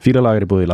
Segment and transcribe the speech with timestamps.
[0.00, 0.70] Fýralag er í búið í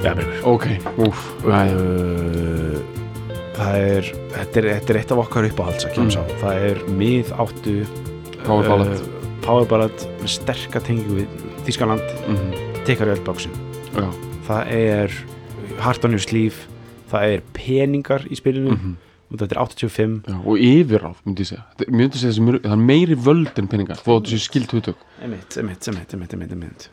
[0.00, 0.66] Bergur Ok,
[1.04, 2.78] úf uh,
[3.60, 6.10] Það er þetta, er þetta er eitt af okkar uppáhalds Mm.
[6.40, 7.74] Það er mið áttu
[8.46, 8.94] Power ballad.
[8.96, 12.50] uh, Power ballad með sterka tengingu við Þískaland Mhm.
[12.56, 12.69] Tekar
[13.14, 13.52] öll bóksin
[13.94, 14.06] Já.
[14.48, 15.10] Það er
[16.04, 16.54] on your sleeve
[17.10, 18.96] Það er peningar í spilinu Mhm.
[19.32, 21.64] og þetta er 85 Já, og yfirráð, myndi ég segja.
[21.90, 24.96] Myndi segja þessi, það er meiri völd en peningar þó sé skilt hugtök.
[25.22, 26.88] Emitt, emitt, emitt, emitt,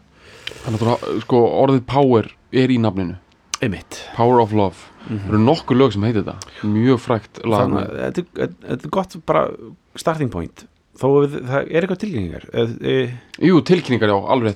[0.66, 3.18] Þannig að sko, orðið power er í nafninu.
[3.62, 4.76] Emitt Power of Love.
[5.08, 7.70] Það eru nokkur lög sem heitir þetta Mjög frækt lag.
[8.14, 9.50] Þetta er- er gott bara
[9.96, 10.66] starting point.
[10.98, 14.56] Þó það er eitthvað tilkynningar e, Jú, tilkynningar, já, alveg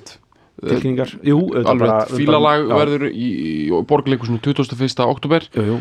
[0.60, 1.86] tilkynningar, jú Alveg.
[1.88, 3.28] rétt, fílalag verður í,
[3.68, 5.06] í borgarleikusinu 21.
[5.06, 5.78] oktober jú, jú,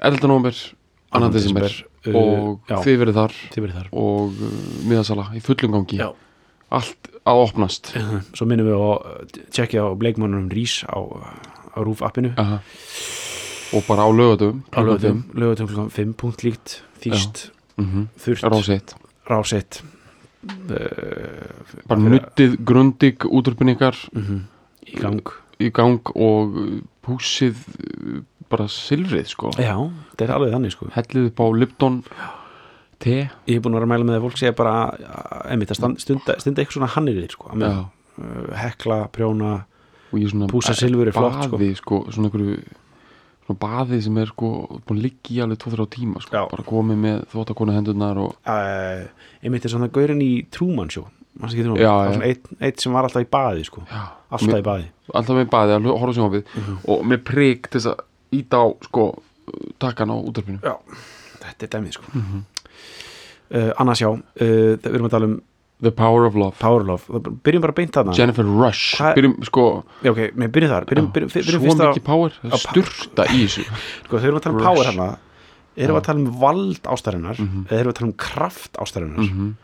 [0.00, 0.26] 11.
[0.28, 1.18] november, 2.
[1.18, 1.72] Annan desember.
[2.06, 2.78] uh, og já.
[2.84, 3.36] þið verið þar.
[3.56, 3.90] Þar.
[3.96, 4.56] Og uh,
[4.88, 6.00] miðasala í fullum gangi.
[6.00, 6.10] Já.
[6.76, 7.92] allt að opnast.
[8.36, 10.98] Svo minnum við að tjekkja á bleikmannunum Rís á,
[11.74, 12.34] á Rúf appinu.
[12.38, 12.60] Aha.
[13.74, 18.94] og bara á lögatum lögatum, lögatum klukkan 5 punkt líkt þýst, mm þurft, ráseitt
[19.26, 19.82] rásett
[21.86, 24.44] bara nuttið, grundig útrupningar mm
[24.86, 25.34] í gang.
[25.62, 26.56] Í gang og
[27.06, 28.22] púsið uh,
[28.52, 29.52] bara silfrið sko.
[29.58, 29.74] Já,
[30.12, 30.90] þetta er alveg þannig sko.
[30.94, 32.00] Hellið upp á Lipton
[33.02, 33.16] te.
[33.48, 34.74] Ég er búin að vera að mæla með að fólk segja bara
[35.50, 37.70] einmitt að stunda, stunda eitthvað svona hannir sko, Já.
[37.82, 39.54] uh, hekla, prjóna
[40.12, 41.60] og ég svona Pússa silfur er flott, sko.
[41.80, 42.60] sko, svona einhverju
[43.46, 44.48] svona baði sem er sko
[44.86, 46.42] búin að liggja í alveg 2-3 tíma sko, Já.
[46.50, 49.04] bara komið með þvóttakonu hendurnar og uh,
[49.42, 52.12] einmitt er svona gaurinn í Truman, Já, já.
[52.16, 53.82] svona eitt, eitt sem var alltaf í baði sko.
[53.90, 56.78] já, alltaf í baði alltaf með baði að horfa sjónvið Mhm.
[56.88, 58.04] og með prik til þess að
[58.40, 59.04] íta á sko
[59.78, 60.74] takkan á útarpinu já,
[61.44, 62.04] þetta er dæmið sko.
[62.14, 62.40] Mhm.
[63.54, 65.36] uh, annars já uh, það- við erum að tala um
[65.82, 66.54] The Power of Love.
[66.58, 68.14] Power Love, Það- byrjum bara beint þarna.
[68.16, 68.96] Jennifer Rush.
[68.96, 70.86] Hvað- byrjum sko já, ok, með byrjum þar.
[70.88, 73.64] Byrjum, byrjum, byrjum, svo að, mikið power sturta í þessu.
[74.06, 74.66] Sko, við erum að tala um Rush.
[74.96, 75.18] Power
[75.76, 76.00] við Já.
[76.00, 77.66] að tala um vald ástarinnar Mhm.
[77.68, 79.30] eða erum við að tala um kraft ástarinnar?
[79.30, 79.54] Mm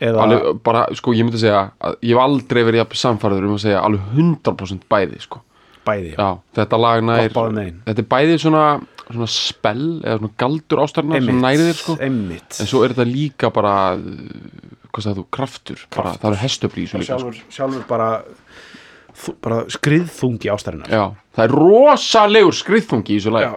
[0.00, 3.54] eða, alveg, bara, sko, ég myndi segja að ég hef aldrei verið jafn samfæður um
[3.58, 5.42] að segja alveg 100% bæði, sko.
[5.84, 7.82] Bæði, já, þetta lag nær Gott báðum megin.
[7.84, 8.62] þetta er bæði svona,
[9.10, 11.96] svona spell eða svona galdur ástarnar sem næri þér, sko.
[12.00, 12.60] einmitt.
[12.60, 13.74] En svo er þetta líka bara
[14.92, 17.18] hvað sagði þú, kraftur, bara, það eru hestöfli í þessu líka, sko.
[17.18, 18.10] sjálfur, sjálfur bara,
[19.44, 20.88] bara skriðþungi ástarinnar.
[20.92, 21.02] Já,
[21.36, 23.56] það er rosalegur skriðþungi í þessu lag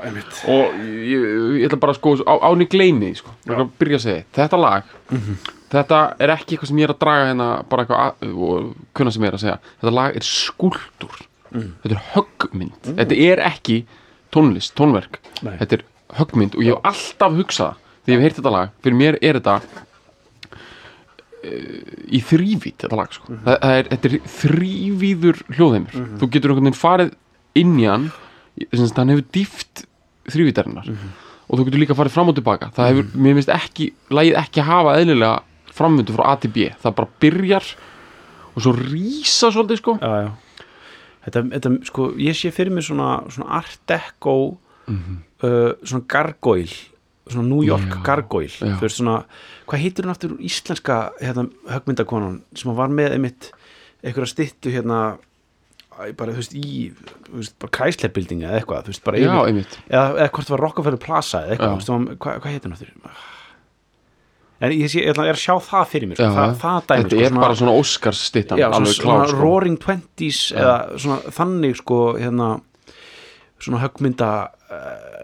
[0.52, 3.36] og ég, ég, ætla bara sko á, áni gleymi því, sko,
[3.80, 5.38] byrja að segja þetta lag, Mhm.
[5.74, 9.12] þetta er ekki eitthvað sem ég er að draga hérna bara eitthvað að, og kunna
[9.12, 9.60] sem ég er að segja.
[9.82, 11.22] Þetta lag er skúldur
[11.54, 11.74] Mm.
[11.84, 12.82] þetta er höggmynd.
[12.98, 13.86] Þetta er ekki
[14.34, 15.20] tónlist, tónverk.
[15.44, 15.58] Nei.
[15.58, 15.84] þetta er
[16.18, 19.34] höggmynd og ég hef alltaf hugsað þegar ég hef heyrt þetta lag, fyrir mér er
[19.40, 19.62] þetta
[21.44, 23.26] í þrývít þetta lag sko.
[23.30, 23.42] Mhm.
[23.46, 27.12] það, það er, þetta er þrývíður hljóðheimur þú getur einhvern veginn farið
[27.64, 28.06] inn í hann
[28.72, 29.86] þess að hann hefur dýft
[30.34, 31.10] þrývítarinnar Mhm.
[31.50, 34.62] og þú getur líka farið fram og tilbaka það hefur, mér finnst ekki, lagið ekki
[34.64, 35.42] hafa eðlilega
[35.74, 37.66] framvindu frá A til B það bara byrjar
[38.56, 40.32] og svo rísa svolítið sko já, já.
[41.24, 44.34] Þetta, þetta, sko, ég sé fyrir mér svona, svona art deco
[44.88, 46.76] uh, svona gargoyle
[47.30, 48.74] svona New York Já, gargoyle já.
[48.78, 49.18] þú veist svona,
[49.70, 53.52] hvað heitir hún aftur íslenska hérna, högmyndakonan sem var með einmitt
[54.04, 55.04] einhverja styttu hérna
[56.18, 56.90] bara, þú veist, í
[57.62, 59.78] bara kræsleibildinga eða eitthvað, veist, bara já, einmitt.
[59.88, 62.76] eða, eða hvort það var Rockefeller Plaza eða eitthvað, veist, var- hvað, hvað heitir hún
[62.80, 62.92] aftur?
[64.64, 66.86] En ég, sé, ég ætla er að sjá það fyrir mér, sko, Já, það, það
[66.88, 67.74] dæmi þetta sko, er bara svona
[68.62, 69.40] já, svona, alveg svona klár sko.
[69.44, 72.48] Roaring Twenties eða svona þannig sko hérna
[73.64, 74.30] svona högmynda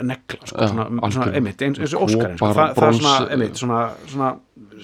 [0.05, 3.15] negla sko, Já, svona, svona einmitt, eins, eins og Óskar sko, Kopar, það, er svona,
[3.35, 3.79] einmitt, svona,
[4.09, 4.29] svona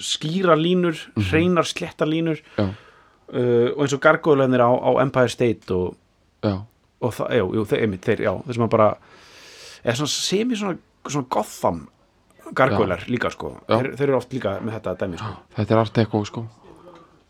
[0.02, 1.00] skýra línur,
[1.30, 5.96] hreinar sléttar línur já, uh, og eins og gargóðleinir á, á Empire State og,
[6.46, 8.90] og það, já, jú, þeir, einmitt, þeir, já, þessum að bara
[9.82, 11.84] eða svona semi svona, svona Gotham
[12.56, 15.98] gargóðlar líka sko, þeir, þeir eru oft líka með þetta dæmi sko, þetta er Art
[15.98, 16.44] Deco sko.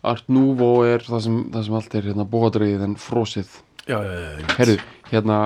[0.06, 2.98] Art Nouveau er það sem, það sem allt er hérna bóðadreið en
[3.86, 3.96] já,
[4.58, 4.76] Herðu,
[5.10, 5.38] hérna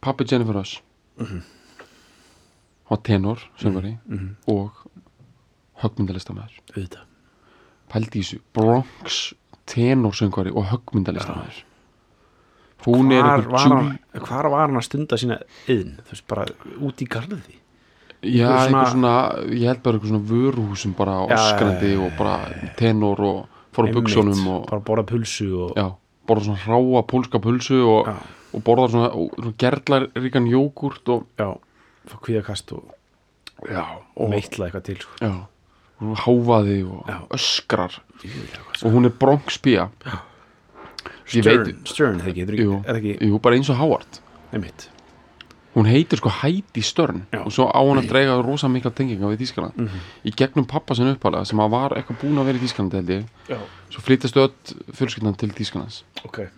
[0.00, 0.80] Pappi Jennifer Rush.
[1.18, 1.42] Mhm.
[2.88, 3.98] hann var tenor, söngari
[4.48, 4.70] og
[5.82, 7.04] höggmyndalistamæður auðvitað.
[7.92, 9.34] Pældi í þessu, Bronx
[9.66, 11.64] tenor söngari og höggmyndalistamæður
[12.86, 15.38] hún er hvar einhver var, hvar var hann að stunda sína
[15.70, 16.46] yðn, þú veist, bara
[16.86, 17.58] út í garði?
[18.22, 19.12] Já, eitthvað svona,
[19.52, 21.42] ég held bara eitthvað svona vöruhúsum bara já,
[22.02, 22.34] og bara
[22.78, 25.86] tenor og fór á buksunum og bara borða pulsu og já,
[26.26, 28.16] borðar svona hráa pólska pulsu og, Já.
[28.54, 31.48] Og borðar svona, svona gerlar ríkan jógurt og, já,
[32.08, 32.92] fá kvíðakast og,
[34.16, 35.30] og meitla eitthvað til sko.
[35.98, 37.16] og háfaði og Já.
[37.34, 37.96] öskrar.
[38.22, 39.14] Djöfull, eitthvað, og hún er
[42.22, 44.20] það ekki, er jú, það ekki jú, bara eins og Howard.
[44.52, 44.86] Einmitt.
[45.74, 47.42] Hún heitir sko Heidi Stern Já.
[47.44, 50.00] og svo á hún að dreyga rosa mikla tenginga við Þískaland Mhm.
[50.24, 52.62] í gegnum pappa sinni uppalega sem var eitthvað búin að vera í
[53.48, 53.58] já,
[53.90, 54.52] svo flyttast öll
[54.94, 56.48] fjölskyldan til Þískalands ok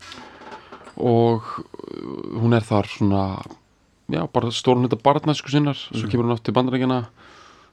[1.01, 3.25] og uh, hún er þar svona
[4.11, 7.01] já, bara stórun þetta barnæsku sinnar svo kemur hún aftur til bandarækjana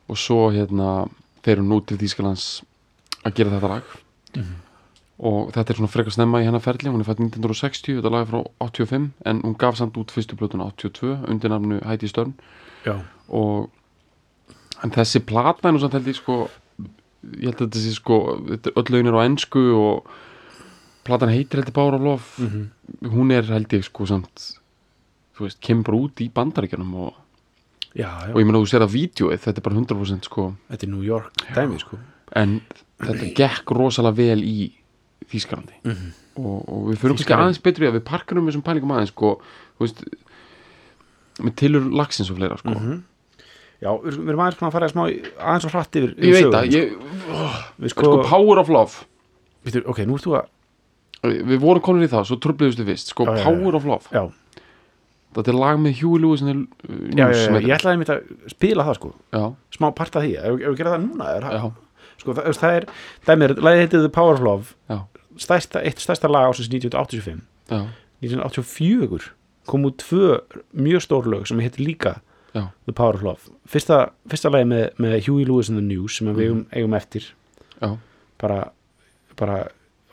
[0.07, 1.07] og svo hérna
[1.44, 2.47] fer hún út til Þískalands
[3.25, 3.95] að gera þetta lag.
[5.18, 6.91] Og þetta er svona frekar snemma í hennar ferli.
[6.94, 10.38] Hún er fætt 1960, þetta lag er frá 85 en hún gaf samt út fyrstu
[10.38, 12.35] plötuna 82 undir nafnu Heidi Störn
[12.85, 13.71] já, og
[14.83, 16.38] en þessi plata er nú samt held ég sko
[17.33, 20.12] ég held að þetta sé sko öll lögin er á ensku og
[21.07, 22.69] platan heitir heldur Power of Love Mhm.
[23.13, 24.59] hún er held ég sko samt
[25.38, 27.13] þú veist, kemur út í bandaríkjunum og,
[27.98, 31.04] og ég meina þú sér að vídjóið, þetta er bara 100% sko þetta er New
[31.06, 31.98] York dæmi sko
[32.36, 32.62] en
[33.00, 34.71] þetta gekk rosalega vel í
[35.27, 36.12] Þýskalandi Mhm.
[36.38, 37.44] og, og við fyrir kannski Þýskalandi.
[37.48, 39.42] aðeins betri að við parkarum þessum pælingum aðeins sko,
[39.80, 40.03] veist
[41.44, 43.03] með tilur lagsins og fleira sko Mhm.
[43.81, 45.03] já, við erum aðeins að fara smá
[45.38, 47.74] aðeins og hratt yfir, ég veit það, ég, sko.
[47.81, 49.06] við sko, sko, Power of Love
[49.65, 50.48] Býtu, ok, nú ert þú að
[51.24, 53.46] við vorum konur í það, svo tröfluðustu fyrst sko, Já, já, já.
[53.48, 54.12] Power of Love.
[54.14, 54.62] Já,
[55.38, 59.12] þetta er lag með Huey Lewis ég ætlaði einmitt að spila það sko.
[59.36, 59.44] Já,
[59.78, 61.48] smá part af því, ef við gera það núna er,
[62.22, 62.88] sko, það, það er,
[63.30, 65.02] dæmir, lagið heitið The Power of Love.
[65.38, 67.81] Stærsta, eitt stærsta lag ásins 1985 já,
[68.25, 69.28] 1984
[69.70, 70.40] kom út tvö
[70.74, 72.16] mjög stór lög sem heitir líka
[72.56, 73.54] já, The Power of Love.
[73.70, 77.28] Fyrsta, fyrsta lagi með, með Huey Lewis and the News sem við eigum, eigum eftir.
[78.42, 78.72] Bara
[79.38, 79.68] bara,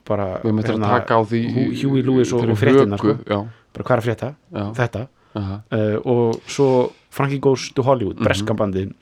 [0.06, 3.48] bara hérna, að taka á því Hu- Huey Lewis og- og fréttirnar, höku, sko.
[3.72, 8.24] bara hvað er frétta, já, þetta aha, uh, og svo Frankie Goes to Hollywood Mhm.
[8.24, 8.92] breska bandið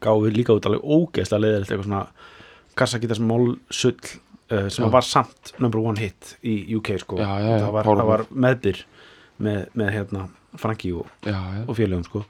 [0.00, 2.06] gáðu líka út alveg ógeðslega leiðilegt eitthvað svona
[2.76, 3.96] kassagítars mól sull
[4.50, 4.90] uh, sem Já.
[4.90, 7.26] var samt number one hit í UK sko Já,
[7.60, 8.84] það, var, var meðbyr
[9.40, 12.24] með, með hérna Frankie og, og félögum sko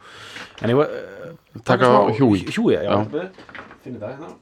[0.63, 2.11] en ég var uh, Taka á.
[2.19, 3.07] Huey, já, Já.
[3.07, 3.29] já.
[3.85, 4.35] finnir það hérna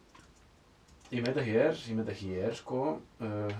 [1.10, 3.52] ég með þetta hér, ég með þetta hér sko uh,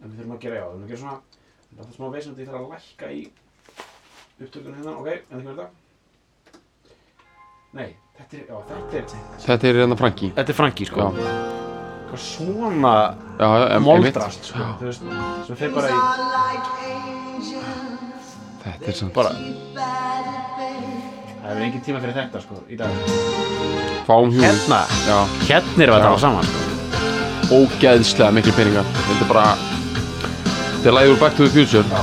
[0.00, 1.18] en við þurfum að gera já, við þurfum að gera svona
[1.70, 3.22] það er smá veisn að ég þarf að lækka í
[4.40, 5.70] upptökunum hérna, ok, en það verður það
[7.80, 7.88] nei,
[8.18, 9.04] þetta er, já, þetta er
[9.46, 11.08] þetta er hérna Franki þetta er Frankie sko.
[12.10, 12.94] Já, svona
[13.38, 15.02] já, já, em- moldrast sko, þú veist,
[15.46, 15.92] sem þeir bara í
[18.64, 19.30] þetta er samt bara
[21.42, 22.88] það er engin tíma fyrir þetta sko í dag.
[24.08, 26.66] Fáum Huey hérna, já, hérna erum við að tala saman sko.
[27.50, 28.90] Ógeðslega miklu peningar.
[29.08, 29.46] Þetta er bara
[30.80, 31.84] þetta er úr Back to the Future.
[31.90, 32.02] Já,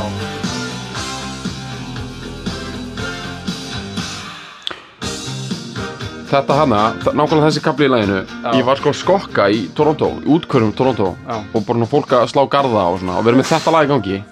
[6.28, 8.52] þetta hana, þa- nákvæmlega þessi kapli í laginu Já.
[8.60, 11.16] ég var sko að skokka í Toronto í útkvörum Toronto.
[11.28, 11.38] Já.
[11.54, 13.18] og bara svona fólk að slá garða og svona.
[13.18, 14.24] Og vera með þetta lag í gangi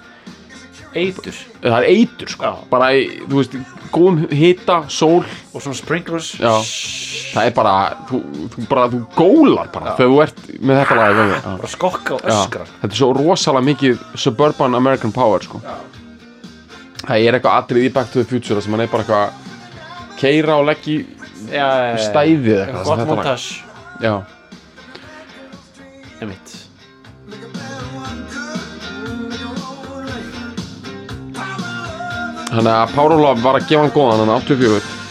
[0.96, 1.38] eitur.
[1.62, 2.44] Það er eitur sko.
[2.46, 2.54] Já.
[2.72, 3.56] bara, í, þú veist,
[3.96, 5.24] góðum hita, sól.
[5.54, 6.34] Og svona sprinklers.
[6.40, 6.54] Já.
[7.36, 7.74] það er bara,
[8.10, 8.20] þú,
[8.54, 11.42] þú bara, þú gólar bara þegar þú ert með þetta lag í gangi Já.
[11.60, 15.60] bara skokka og Já, öskrar þetta er svo rosalega mikið suburban American power sko.
[17.02, 20.56] það er eitthvað atrið í Back to the Future sem hann er bara eitthvað keira
[20.62, 21.06] og leggja í
[21.52, 21.68] já,
[22.06, 23.16] stæðið eitthvað sem gott þetta lag.
[23.16, 23.48] montage.
[24.00, 24.16] Já,
[26.22, 26.56] einmitt
[32.56, 35.06] þannig að of Love var að gefa hann góðan hann 84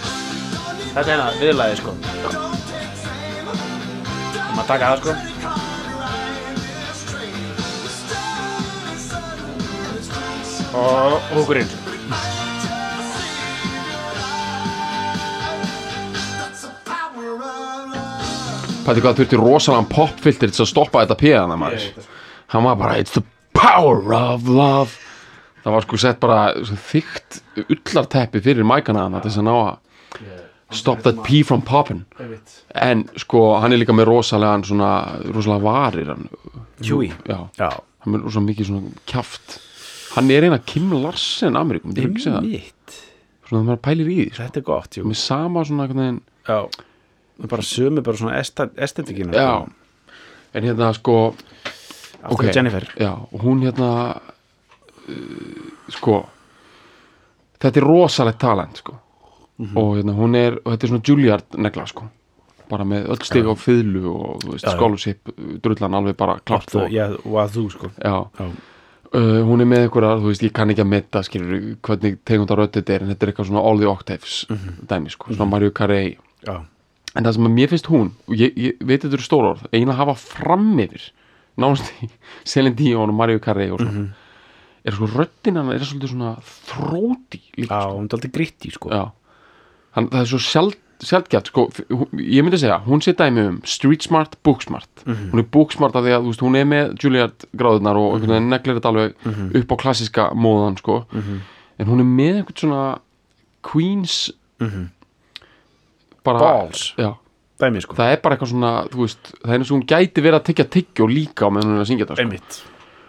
[0.95, 1.93] þetta er hérna viðlagið sko.
[4.55, 5.15] Maður taka það sko.
[10.75, 11.73] Og húkurinn
[18.85, 21.87] Pæti hvað þurfti rosalega popfilter til að stoppa þetta píðana maður?
[22.53, 23.25] Hann var bara it's the
[23.57, 25.04] power of love
[25.65, 29.55] það var sko sett bara svo þykkt ullarteppi fyrir mækana hann til þess að ná
[29.55, 29.81] að
[30.75, 32.05] stop that pee from poppin
[32.75, 34.91] en sko hann er líka með rosalega svona,
[35.31, 36.29] rosalega varir hann,
[36.85, 37.71] Huey já, já.
[38.05, 39.59] Hann er rosalega mikið svona kjaft.
[40.15, 42.49] Hann er eina Kim Larsen Ameríkum, þetta er ekki segja það?
[42.51, 42.99] Einmitt.
[43.45, 44.41] Svona það maður pælir í því sko.
[44.43, 45.07] þetta er gott jú.
[45.09, 46.59] Með sama svona veginn já.
[47.55, 48.43] Bara sömu bara svona
[48.89, 49.49] estetikina já,
[50.55, 52.45] en hérna sko aftur ok.
[52.55, 52.87] Jennifer.
[53.01, 53.91] Já, og hún hérna
[55.95, 56.25] sko
[57.65, 58.99] þetta er rosalegt talent sko.
[59.57, 59.77] Mhm.
[59.79, 62.09] og hérna hún er, og þetta er svona Juilliard negla sko.
[62.69, 64.73] Bara með öll stig á fiðlu og þú veist, já.
[64.75, 65.29] scholarship
[65.63, 67.91] drullan alveg bara klart og, Já, og að þú sko.
[68.03, 68.47] Já, Já,
[69.15, 72.59] uh, hún er með einhverja, þú veist, ég kann ekki að metta skilur hvernig tegundar
[72.59, 74.47] rödd þetta er en þetta er eitthvað svona all the octaves
[74.89, 76.17] dæmi sko, svona Mario Carey.
[76.49, 76.65] Já,
[77.15, 79.63] en það sem að mér finnst hún og ég, ég veit þetta eru stór orð,
[79.71, 81.13] eiginlega hafa fram yfir
[81.57, 82.09] nánast í
[82.45, 84.09] Celine Dion og Mario Carey og svona
[84.85, 86.33] er sko röddin hann er svolítið svona
[86.69, 87.99] þróti líka já, sko.
[87.99, 89.05] hún er aldrei gritti sko Já.
[89.95, 91.65] Hann, það er svo sjald, sjaldgæft sko,
[92.19, 95.95] ég myndi segja, hún sé dæmi um street smart, book smart hún er book smart
[95.97, 98.93] af því að þú veist, hún er með Juilliard gráðunar og einhvern veginn neglir þetta
[98.93, 101.01] alveg upp á klassiska móðan sko.
[101.15, 102.83] en hún er með einhvern svona
[103.65, 104.33] Queens
[106.25, 106.95] bara, Balls.
[106.99, 107.15] já,
[107.61, 110.23] Dæmi sko það er bara eitthvað svona þú veist, það er eins og hún gæti
[110.25, 112.25] verið að tyggja tyggjó líka á meðan hún er að syngja þetta sko.
[112.27, 112.63] Einmitt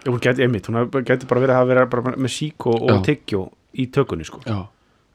[0.06, 3.40] Hún gæti, einmitt, hún gæti bara verið að vera bara með sík og, og tyggjó
[3.76, 4.56] í tökunni sko já.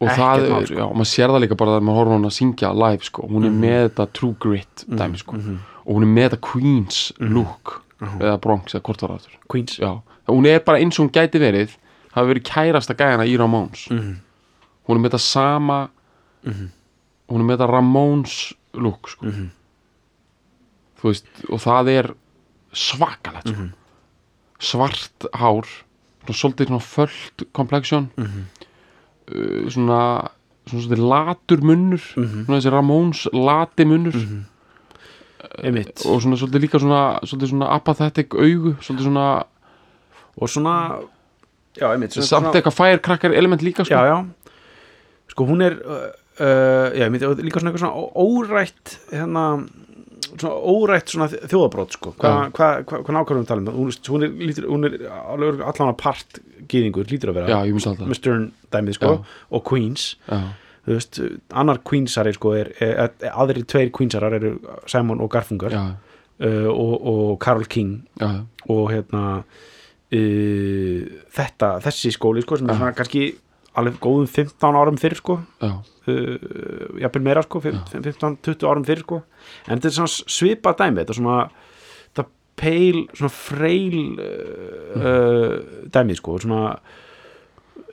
[0.01, 0.75] og Ekkert það mál, er, sko.
[0.81, 3.27] já, maður sér það líka bara þegar maður horfður hún að syngja live sko.
[3.31, 5.37] hún er með þetta true grit dæmi sko.
[5.85, 9.37] og hún er með þetta Queens look eða Bronx eða hvort var það.
[9.47, 9.91] Queens já,
[10.27, 11.77] hún er bara eins og hún gæti verið
[12.11, 14.15] hafi verið kærasta gæjana í Ramones Mhm.
[14.89, 15.79] hún er með þetta sama
[16.43, 19.25] hún er með þetta Ramones look sko.
[19.25, 19.49] Mhm.
[20.99, 22.11] þú veist og það er
[22.73, 23.69] svakalegt sko.
[24.61, 25.65] Svart hár
[26.29, 28.45] svolítið svona föld complexion Mhm.
[29.31, 30.29] uh, svona
[30.69, 32.45] svona svolítið latur munnur Mhm.
[32.45, 34.15] svona þessi Ramones lati munnur
[35.63, 39.43] Einmitt og svona svolítið líka svona svolítið svona apathetic augu svolítið svona
[40.37, 40.75] Og svona
[41.79, 43.93] Já, einmitt svona, samt eitthvað firecracker element líka sko.
[43.95, 44.25] Já, já
[45.31, 49.67] Sko hún er uh, uh, Já, einmitt, líka svona eitthvað svona órætt hérna
[50.29, 52.13] svona órætt svona þjóðabrót sko.
[52.19, 53.69] Hvað hva, hva, hva nákvæmum tala um?
[53.69, 54.97] Það hún, hún er, lítur, hún er
[55.59, 60.11] allan að part gýðingur lítur að vera já, með Stern dæmið sko og Queens.
[60.89, 61.19] Veist,
[61.53, 64.55] annar Queensari sko er, er, aðri tveir Queensarar eru
[64.89, 67.99] Simon og Garfungar uh, og, og Carol King.
[68.21, 71.05] Já, og hérna uh,
[71.37, 73.27] þetta, þessi skóli sko sem er svona kannski
[73.77, 75.37] alveg góðum 15 árum fyrir sko.
[75.61, 75.77] Já,
[76.07, 79.21] uh, jafnvel meira sko 15-20 árum fyrir sko.
[79.67, 81.37] En þetta er svona svipa dæmi þetta er svona
[82.11, 82.25] þetta
[82.61, 86.63] peil, svona freil uh, uh, dæmi sko svona,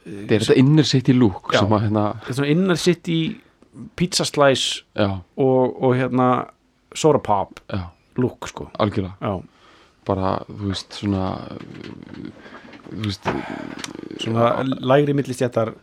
[0.05, 1.63] þetta er þetta inner city look Já.
[1.63, 3.21] sem að hérna, þetta er svona inner city
[3.99, 6.29] pizza slice og, og hérna
[6.97, 7.85] soda pop já,
[8.19, 8.71] look sko.
[8.81, 9.15] Algjörlega.
[9.21, 9.58] Já,
[10.09, 11.25] bara, þú veist, svona
[12.89, 13.29] þú veist,
[14.25, 15.75] svona lægri millistjættar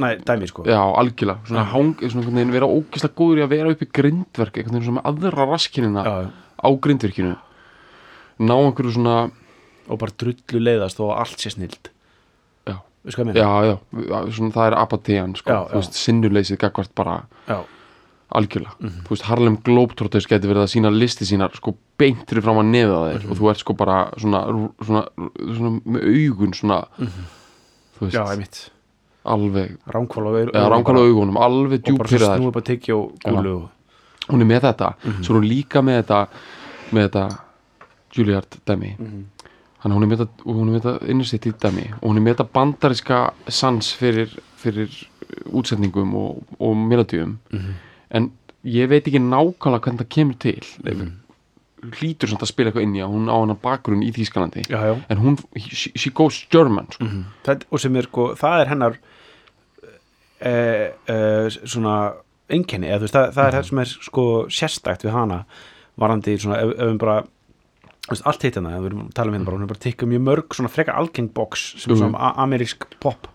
[0.00, 0.64] næ, dæmi sko.
[0.68, 1.44] Já, algjörlega.
[1.48, 4.78] Svona, hang, svona einhvern veginn vera ógeðslega góður í að vera upp í grindverk, einhvern
[4.78, 6.14] veginn svona aðra raskinina já,
[6.64, 7.34] á grindverkinu.
[8.44, 9.18] Ná einhverju svona
[9.84, 11.90] og bara drullu leiðast og allt sé snild
[12.64, 12.78] Já.
[13.36, 17.58] já, já, svona, það er apatían sko, Já, þú veist, sinnuleysið gagvart bara já,
[18.34, 19.02] algjörlega, Mhm.
[19.04, 22.70] þú veist, Harlem Globetrotters geti verið að sína listi sínar sko beint fyrir fram að
[22.72, 23.30] neða þér Mhm.
[23.30, 24.40] og þú ert sko bara svona,
[24.84, 25.06] svona,
[25.38, 28.42] svona með augun svona þú veist, Mhm.
[28.42, 28.68] já,
[29.24, 33.70] alveg og ránkvæla augunum, alveg og bara fyrir þær snúið bara tyggja og gúlu og
[34.28, 35.22] hún er með þetta, Mhm.
[35.22, 36.28] svo er hún líka með þetta
[36.92, 37.38] með þetta
[38.14, 39.24] Juilliard Mhm.
[39.80, 42.20] hann hún er með þetta, hún er með þetta innsitt í dæmi og hún er
[42.20, 44.88] með þetta bandariska sans fyrir, fyrir
[45.52, 47.74] útsetningum og, og melodíum Mhm.
[48.14, 48.30] En
[48.64, 50.62] ég veit ekki nákvæmlega hvernig það kemur til.
[50.84, 51.12] Mm.
[51.84, 54.62] hlýtur samt að spila eitthvað inn í að hún á hana bakgrunn í Þýskalandi.
[54.72, 54.94] Já, já.
[55.12, 55.34] En hún,
[55.68, 57.04] she, she goes German sko.
[57.44, 58.96] það, og sem er sko, það er hennar
[60.40, 61.96] eh, eh, svona
[62.52, 65.38] einkenni, eða þú veist, það, það er það sem er sko sérstækt við hana
[66.00, 67.18] varandi svona, ef, ef við bara
[68.28, 70.08] allt hitt hérna, við erum að tala um hérna bara hún er bara að tikka
[70.10, 72.00] mjög mörg svona frekar algeng box sem Mhm.
[72.00, 73.28] svona a- amerísk pop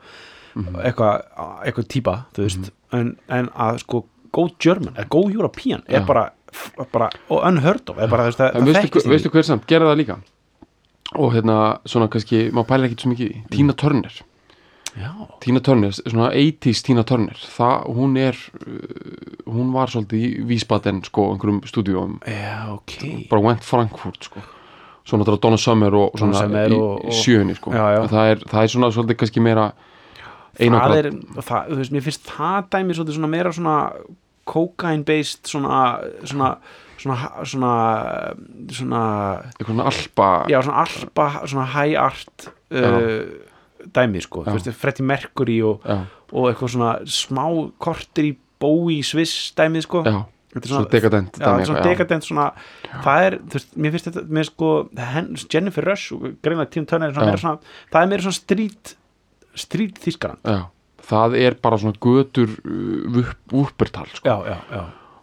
[0.57, 1.23] eitthvað
[1.65, 2.71] eitthvað típa, þú veist.
[2.93, 6.29] En, en að sko go German, eða go European er bara,
[6.93, 10.19] bara og unheard of, bara það, það veistu, veistu hver samt, gera það líka?
[11.17, 14.19] Og hérna, svona kannski maður pæla ekkert svo mikið í því, Tina Turner.
[14.99, 15.09] Já,
[15.41, 17.37] Tina Turner, svona 80s Tina Turner.
[17.57, 22.95] Það, hún er uh, hún var svolítið í Vísbaden sko, einhverjum stúdíum, já, ok.
[23.31, 24.41] Bara went Frankfurt sko.
[25.09, 27.71] Svo náttúrulega Donna Summer og svona og- í og- sjöunni sko.
[27.73, 28.01] Já, já.
[28.11, 29.71] Það, er, það er svona svolítið kannski meira
[30.57, 33.75] það er, það, þú veist, mér finnst það dæmi svolítið svona meira svona
[34.49, 35.81] cocaine based svona
[36.23, 36.49] svona,
[36.97, 37.73] svona, svona,
[38.73, 39.03] svona
[39.61, 43.21] svona alpa já, svona alpa, svona high art uh,
[43.95, 45.85] dæmi, sko, þú veist, Freddie Mercury og,
[46.33, 47.45] og eitthvað svona smá
[47.81, 50.03] kortir í bói Swiss dæmi, sko.
[50.03, 50.19] Já,
[50.55, 52.47] er svona dekadent Já, dæmi svona dekadent svona,
[53.05, 54.71] það er, þú veist, mér finnst þetta með sko,
[55.53, 58.95] Jennifer Rush greinlega Tim Turner er svona svona, það er meira svona street
[59.57, 60.59] street þýskaran já,
[61.09, 64.37] það er bara svona götur uh, vuppertal sko.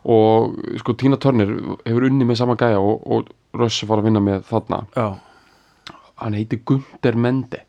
[0.06, 1.50] og sko Tina Turner
[1.86, 4.82] hefur unni með sama gæja og, og Russ var að vinna með þarna.
[4.96, 7.62] Já, hann heitir Gunther Mende.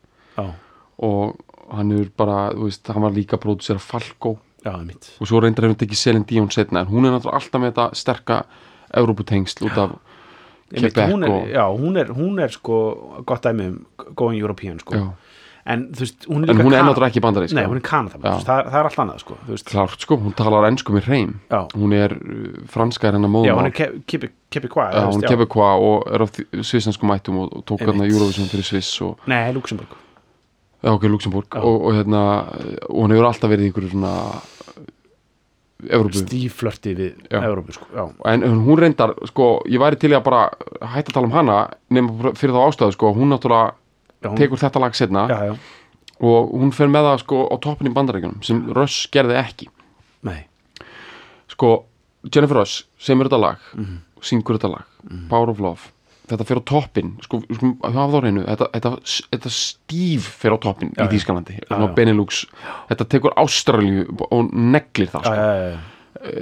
[0.98, 1.38] Og
[1.70, 4.36] hann er bara, þú veist, hann var líka að pródusera Falco.
[4.64, 7.70] Já, og svo reyndar hefur tekið Celine Dion setna en hún er náttúrulega alltaf með
[7.70, 8.38] þetta sterka
[8.98, 9.92] Európutengsl út af
[10.72, 12.78] Quebec hún og já, hún er, hún er sko
[13.24, 13.76] gott dæmi um
[14.18, 14.94] going European sko.
[14.98, 15.06] já.
[15.68, 17.84] En þú veist, hún er en líka hún er náttúrulega ekki bandarísk Nei, hún er
[17.84, 18.34] Kanada, Já.
[18.48, 19.36] það, það er allt annað sko,
[19.70, 21.32] klárt sko, hún talar ennsku með hreim.
[21.52, 24.96] Já, hún er uh, franska er hennar já, móðumál hún er ke- kepi, kepi hvað
[24.96, 26.26] Já, hún er kefur og er á
[26.72, 29.92] svissansku mættum og, tók hérna Eurovision fyrir Sviss og, Nei, Luxemburg
[30.82, 31.60] já, ok, Luxemburg Já.
[31.62, 32.22] og, og hérna,
[32.88, 34.14] og hún hefur alltaf verið í einhverju svona
[35.78, 36.18] Evrópu.
[36.24, 37.38] Stíflörti við Já.
[37.46, 40.48] Evrópu sko, já, en en hún reyndar, sko, ég væri til í að bara
[40.82, 41.58] hætta að tala um hana
[41.94, 43.76] nema fyrir þá ástæðu, sko, hún náttúrulega
[44.22, 45.56] já, hún, tekur þetta lag setna já, já,
[46.20, 49.68] og hún fer með það, sko, á toppin í bandarækjunum sem Russ gerði ekki.
[50.26, 50.46] Nei.
[51.48, 51.84] Sko,
[52.34, 53.98] Jennifer Russ semur þetta lag, Mhm.
[54.20, 54.84] syngur þetta lag
[55.30, 55.92] Power of Love,
[56.28, 57.70] þetta fer á toppin sko, sko
[58.44, 58.90] þetta, þetta,
[59.32, 60.98] þetta stíf fer á toppin í
[61.86, 61.94] já.
[61.94, 62.46] Benelux.
[62.90, 65.78] Þetta tekur Ástralju og neglir það já, sko.
[66.18, 66.32] Já.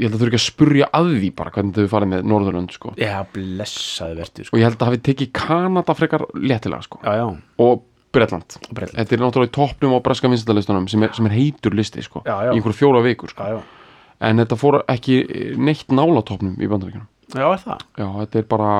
[0.00, 2.74] ég held að þau ekki að spurja að því bara hvernig þau farið með Norðurlönd
[2.76, 2.94] sko.
[3.00, 4.56] já, blessaði verður sko.
[4.56, 7.00] og ég held að hafi tekið Kanada frekar léttilega sko.
[7.04, 7.26] já, já,
[7.66, 8.56] og Bretland.
[8.74, 12.50] þetta er náttúrulega í toppnum á breska vinstalistunum sem, sem er heitur listi sko, Já,
[12.50, 13.44] í einhverju fjóra vikur sko.
[13.46, 13.78] já, já
[14.20, 15.20] en þetta fór ekki
[15.60, 18.72] neitt nála toppnum í bandaríkjunum já, er það, Já, þetta er bara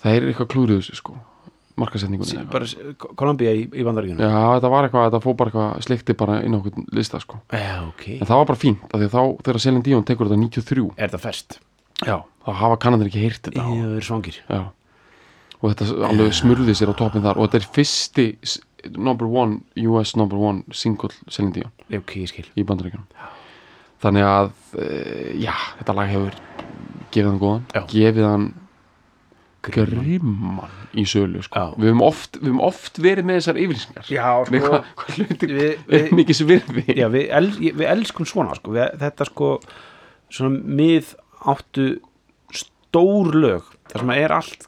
[0.00, 1.16] það er eitthvað klúrið þessu sko
[1.78, 2.66] markasetningunni bara
[3.18, 4.20] Kolumbía í, í bandaríkjunum.
[4.24, 7.40] Já, þetta var eitthvað, þetta fór bara eitthvað slikti bara inn á okkur lista sko.
[7.54, 10.40] Já, ok, en það var bara fínt, af því þá þegar Celine Dion tekur þetta
[10.42, 11.58] 93 er það fest?
[12.06, 13.64] Já, þá hafa kannandir ekki heyrt þetta.
[13.68, 14.40] Það er svangir.
[14.48, 14.60] Já,
[15.60, 17.36] og þetta alveg smurði sér á toppin þar.
[17.40, 18.26] Og þetta er fyrsti
[18.96, 19.60] number one,
[19.90, 21.72] US number one single Celine Dion.
[22.00, 22.46] Ok, ég skil.
[22.56, 23.04] Í bandaríkjunum.
[24.00, 24.86] Þannig að, e,
[25.44, 26.36] já, þetta lag hefur
[27.12, 27.82] gefið hann góðan, Já.
[27.90, 28.46] gefið hann
[29.62, 31.66] grimman í sölu sko.
[31.76, 34.10] Við, höfum oft, við höfum oft verið með þessar yfirlýsingar.
[34.10, 36.84] Já, með sko hvað hva hlutir við, er mikið sem virði.
[36.96, 38.74] Já, við, el, við elskum svona sko.
[38.76, 39.50] við, þetta sko
[40.30, 41.14] svona mið
[41.50, 41.86] áttu
[42.54, 44.66] stór lög þar sem er allt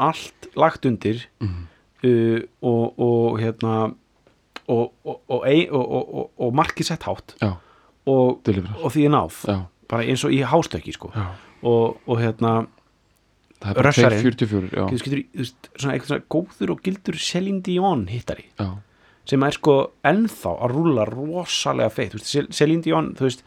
[0.00, 1.66] allt lagt undir Mhm.
[2.04, 3.74] uh, og, og hérna
[4.72, 5.20] og, og,
[6.38, 7.34] og, markið sett hátt
[8.06, 9.36] og, því er náð.
[9.46, 9.56] Já,
[9.90, 11.10] bara eins og í hástöki sko.
[11.62, 12.66] Og hérna
[13.62, 14.24] það er bara Russarinn.
[14.26, 18.46] 244 já, getur, getur, þú veist, svona eitthvað svona góður og gildur Celine Dion hittari.
[18.60, 18.68] Já,
[19.32, 19.76] sem er sko
[20.12, 23.44] ennþá að rúla rosalega feitt, Celine Dion þú veist,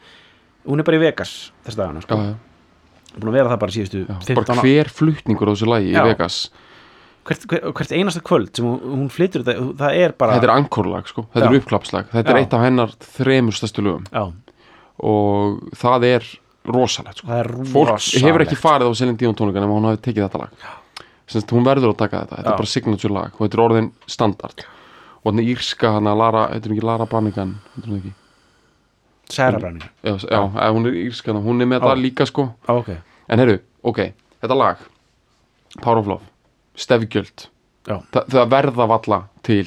[0.66, 1.34] hún er bara í Vegas
[1.66, 2.36] þess dagana, sko, já,
[3.16, 4.14] búin að vera það bara síðustu já.
[4.22, 6.00] 15 bara hver flutningur á þessu lagi Já.
[6.00, 6.38] í Vegas?
[7.26, 10.52] Hvert, hvert, hvert einasta kvöld sem hún, hún flytur þetta, það er bara þetta er
[10.54, 11.50] ankorlag sko, þetta Já.
[11.50, 12.10] er uppklapslag.
[12.12, 12.42] Þetta er Já.
[12.44, 14.04] eitt af hennar þremur stærstu lögum.
[14.12, 14.26] Já,
[15.10, 16.28] og það er
[16.72, 17.28] rosalegt sko.
[17.72, 20.66] fólk rosalegt hefur ekki farið á Celine Dion tónleika nema hún hafi tekið þetta lag.
[21.26, 22.52] Semst, hún verður að taka þetta, þetta Já.
[22.52, 24.62] er bara signature lag og þetta er orðin standard.
[25.22, 27.56] Og hann er írska hann að Lara, þetta er ekki Lara Brannigan?
[27.74, 28.12] Þetta er ekki,
[29.28, 32.46] Sarah Browning, já, já, hún er írska hana, hún er með það líka sko.
[32.62, 32.92] Á, ok.
[33.26, 33.58] En heyrðu,
[33.90, 34.00] ok,
[34.44, 34.84] þetta lag
[35.80, 36.30] Power of Love,
[36.78, 37.48] Stefgjöld.
[37.86, 39.66] Þa, það verða valla til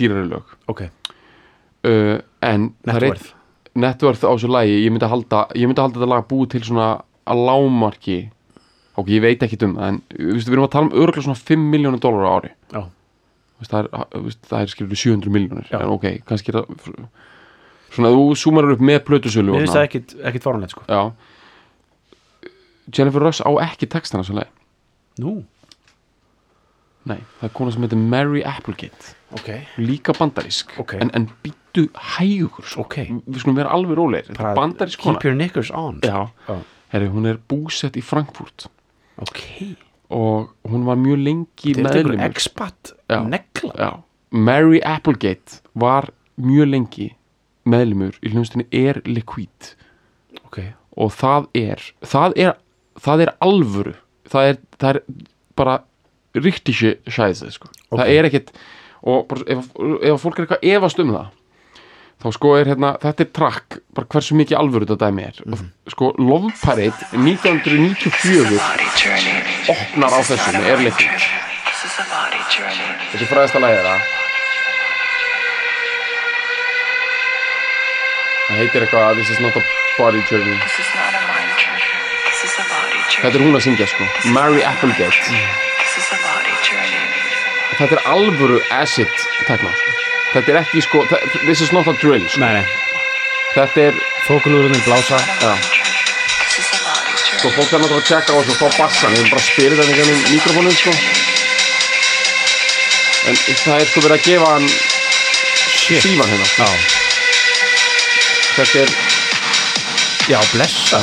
[0.00, 0.52] dýrari lög.
[0.68, 3.32] Ok, uh, en er networth
[3.78, 6.88] networth á þessu lagi ég myndi halda, ég myndi halda þetta lag búið til svona
[7.30, 8.20] að lámarki
[8.98, 11.44] ok, ég veit ekki um það en veist, við erum að tala um örgulega svona
[11.50, 12.52] 5 miljónir dólar á ári.
[12.74, 12.82] Já,
[13.60, 17.04] veist, það er, veist, er skilur 700 miljónir en ok, kannski er það
[17.90, 20.84] svona þú súmarar upp með plötusölu og finnst það ekkit, ekkit fórhanlegt sko.
[20.86, 22.50] Já.
[22.90, 24.52] Jennifer Russ á ekki textana þessu lagi.
[25.22, 25.40] Nú,
[27.08, 29.14] nei, það er kona sem heitir Mary Applegate.
[29.38, 30.74] Ok, líka bandarísk.
[30.82, 30.96] Ok.
[31.00, 31.86] en, en býttu
[32.16, 32.84] hægur sko.
[32.84, 32.96] ok.
[33.26, 34.34] Við skulum vera alveg rólegir.
[34.36, 35.20] Er bandarísk kona.
[36.04, 36.58] Já.
[36.92, 38.66] herri, hún er búsett í Frankfurt.
[40.10, 42.34] Og hún var mjög lengi er
[43.78, 43.90] Já.
[44.30, 46.10] Mary Applegate var
[46.40, 47.08] mjög lengi
[47.70, 49.74] meðlumur í hljónstinni Air Liquid.
[50.46, 50.62] Ok,
[50.96, 52.56] og það er það er,
[52.98, 53.94] það er alvöru.
[54.30, 55.00] Það er, það er
[55.58, 55.76] bara
[56.34, 57.68] ríktissi sæði sko.
[57.90, 57.98] Ok.
[58.00, 58.50] það er ekkit
[59.02, 59.70] og bara, ef,
[60.04, 61.26] ef fólk er eitthvað efast um það
[62.20, 65.70] þá sko er hérna þetta er trakk, bara hversu mikið alvöru þetta dæmi er Mhm.
[65.86, 69.40] og sko Love Parade 1994 body journey.
[69.72, 72.90] opnar á þessu með Air Liquid This is a body journey.
[73.12, 73.96] þetta er fræðasta lagið þeirra
[78.50, 79.62] það heitir eitthvað This is not a
[79.98, 81.88] body journey This is not a mind journey.
[82.28, 83.22] This is a body journey.
[83.24, 84.04] þetta er hún að syngja sko
[84.36, 85.69] Mary Applegate
[87.80, 89.08] þetta er alvöru acid
[89.48, 89.72] tekna
[90.34, 92.40] þetta er ekki sko þa- this is not a drill sko.
[92.44, 92.66] nei, nei.
[93.50, 93.96] Þetta er
[94.28, 95.16] þókulúðurinn blása.
[95.42, 95.54] Já,
[97.40, 99.10] Sko, fólk er náttúrulega að þessu og fá bassan.
[99.10, 100.92] Við erum bara að spyrir þetta gennum mikrofónin, sko.
[103.30, 106.02] En það er sko verið að gefa hann Shit.
[106.04, 106.46] Stífan hérna.
[106.60, 106.68] Já,
[108.54, 108.90] Þetta er,
[110.30, 111.00] já blessa.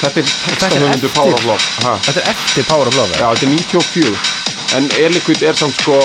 [0.00, 1.64] Þetta er Þetta textahöfundur eftir- Power of Love.
[1.84, 1.92] Ha.
[2.08, 4.18] Þetta er eftir Power of Love Já, þetta er 94
[4.74, 5.98] En Airliquid er samt sko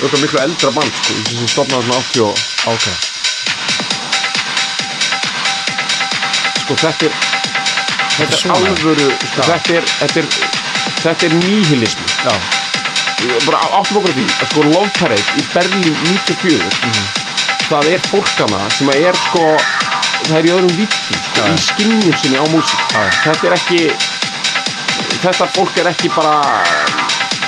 [0.00, 2.34] Örugglega miklu eldra band, sko sem stopnaði svona 80 og
[2.72, 2.86] Ok.
[6.62, 7.18] Sko, þetta er
[8.16, 10.26] Þetta er alvöru sko, þetta, er, þetta er
[11.00, 12.34] Þetta er nihilismi Já,
[13.44, 17.20] bara áttum okkur á því að sko Love Parade í Berlín 94
[17.70, 19.44] það er fólkana sem að er sko
[20.26, 21.52] það er í öðrum vittum sko, Já.
[21.52, 22.80] í skinnjum sinni á músík.
[22.94, 23.02] Já.
[23.26, 23.80] þetta er ekki
[25.22, 26.34] þetta fólk er ekki bara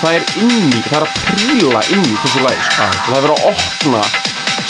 [0.03, 2.83] það er inni, það er að príla inni þessu lagi sko.
[2.83, 2.89] Já.
[2.91, 4.03] og það er verið að opna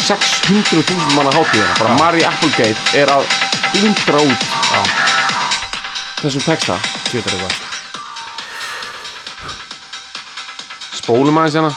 [0.02, 3.28] 600.000 manna hátíðina bara Mary Applegate er að
[3.72, 4.48] blindra út
[6.22, 6.76] þessum texta.
[7.08, 7.60] Tjóðar eitthvað
[11.02, 11.72] spólum aðeins hérna.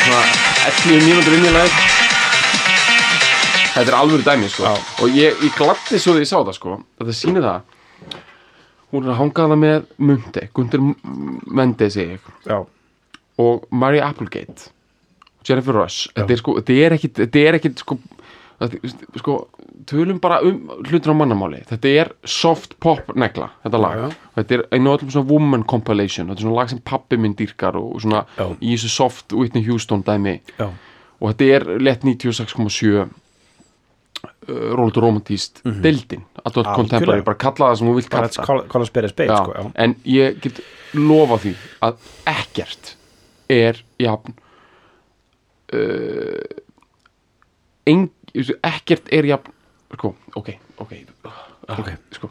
[0.00, 0.22] Svona
[0.66, 1.78] 11 mínútur inn í leið
[3.70, 4.66] þetta er alvöru dæmi sko.
[4.66, 4.74] Já.
[5.00, 6.80] og ég, ég gladdi svo því ég sá það sko.
[7.00, 7.78] Að það sýnir það
[8.90, 10.84] hún er að hanga það með Munde, Gundur
[11.46, 12.58] Mendes segi ég Já,
[13.40, 14.70] og Mary Applegate
[15.46, 16.10] Jennifer Rush.
[16.14, 17.96] Þetta er sko, er ekkit, þetta er ekkit sko,
[19.22, 19.36] sko
[19.88, 21.62] tölum bara um hlutur á mannamáli.
[21.70, 24.28] Þetta er soft pop negla þetta lag, Já, já.
[24.36, 27.78] þetta er einu öllum svona woman compilation, þetta er svona lag sem pappi minn dýrkar
[27.80, 28.46] og svona Já.
[28.60, 30.36] í þessu soft Whitney Houston dæmi.
[30.60, 30.68] Já,
[31.20, 33.08] og þetta er lett 96,7
[34.24, 36.76] uh, og romantíst deildin, adult Algjörlega.
[36.76, 38.46] contemporary bara kalla það sem þú vilt kalla.
[38.46, 38.84] Call, call
[39.30, 39.70] já, sko, já.
[39.84, 40.60] en ég get
[40.94, 41.54] lofa því
[41.88, 42.94] að ekkert
[43.50, 44.34] er jafn
[45.74, 46.44] uh,
[47.90, 48.08] en,
[48.62, 49.52] ekkert er jafn
[49.96, 50.92] sko, ok, ok,
[51.70, 51.88] Ok.
[52.16, 52.28] sko,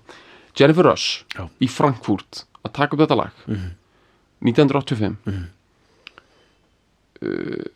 [0.60, 1.46] Jennifer Rush Já.
[1.64, 3.32] í Frankfurt að taka upp þetta lag
[4.44, 5.16] 1985
[7.24, 7.70] uh,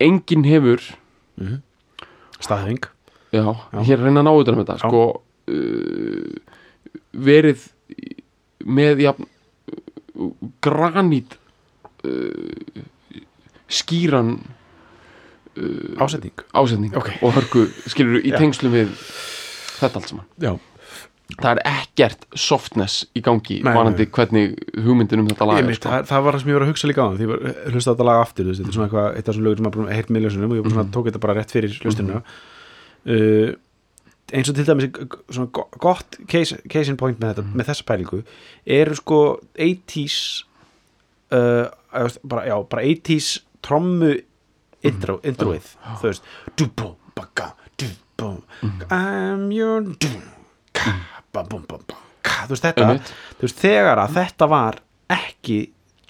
[0.00, 0.80] enginn hefur
[2.40, 2.88] Staðheng
[3.32, 3.44] já,
[3.80, 5.02] hér er að reyna að ná utan um þetta sko
[5.50, 6.38] uh,
[7.26, 7.66] verið
[8.66, 9.26] með uh,
[10.64, 11.36] granít
[12.04, 12.82] uh,
[13.70, 14.38] skýran
[16.00, 16.32] Ásetning.
[16.54, 17.10] ásetning Ok.
[17.26, 18.38] og hörku skilur í Já.
[18.38, 18.92] tengslum við
[19.80, 20.26] þetta allt saman.
[20.40, 20.52] Já,
[21.34, 25.90] það er ekkert softness í gangi Nei, vanandi hvernig hugmyndin um þetta lag er sko.
[25.90, 28.08] það, það var það sem ég var að hugsa líka á því að hlusta þetta
[28.08, 30.14] lag aftur þetta er svona eitthvað, eitt af þessum lögur sem maður búin að heyrt
[30.16, 32.22] miljónsunum og ég svona, tók þetta bara rétt fyrir hlustunina
[33.06, 33.52] uh,
[34.30, 34.90] eins og til dæmis
[35.82, 38.20] gott case, case in point með, þetta, með þessa pælingu
[38.70, 39.20] eru sko
[39.58, 40.18] 80s
[41.34, 43.30] uh, veist, bara, já, bara 80s
[43.66, 44.12] trommu
[44.86, 46.28] intro, introið þú veist
[46.60, 48.38] du-bum, baka, du-bum
[48.90, 50.14] I'm your du-
[50.76, 50.94] ka,
[51.34, 52.86] ba-bum, bum-bum, ka, þú veist þetta
[53.40, 55.58] þú veist, þegar að þetta var ekki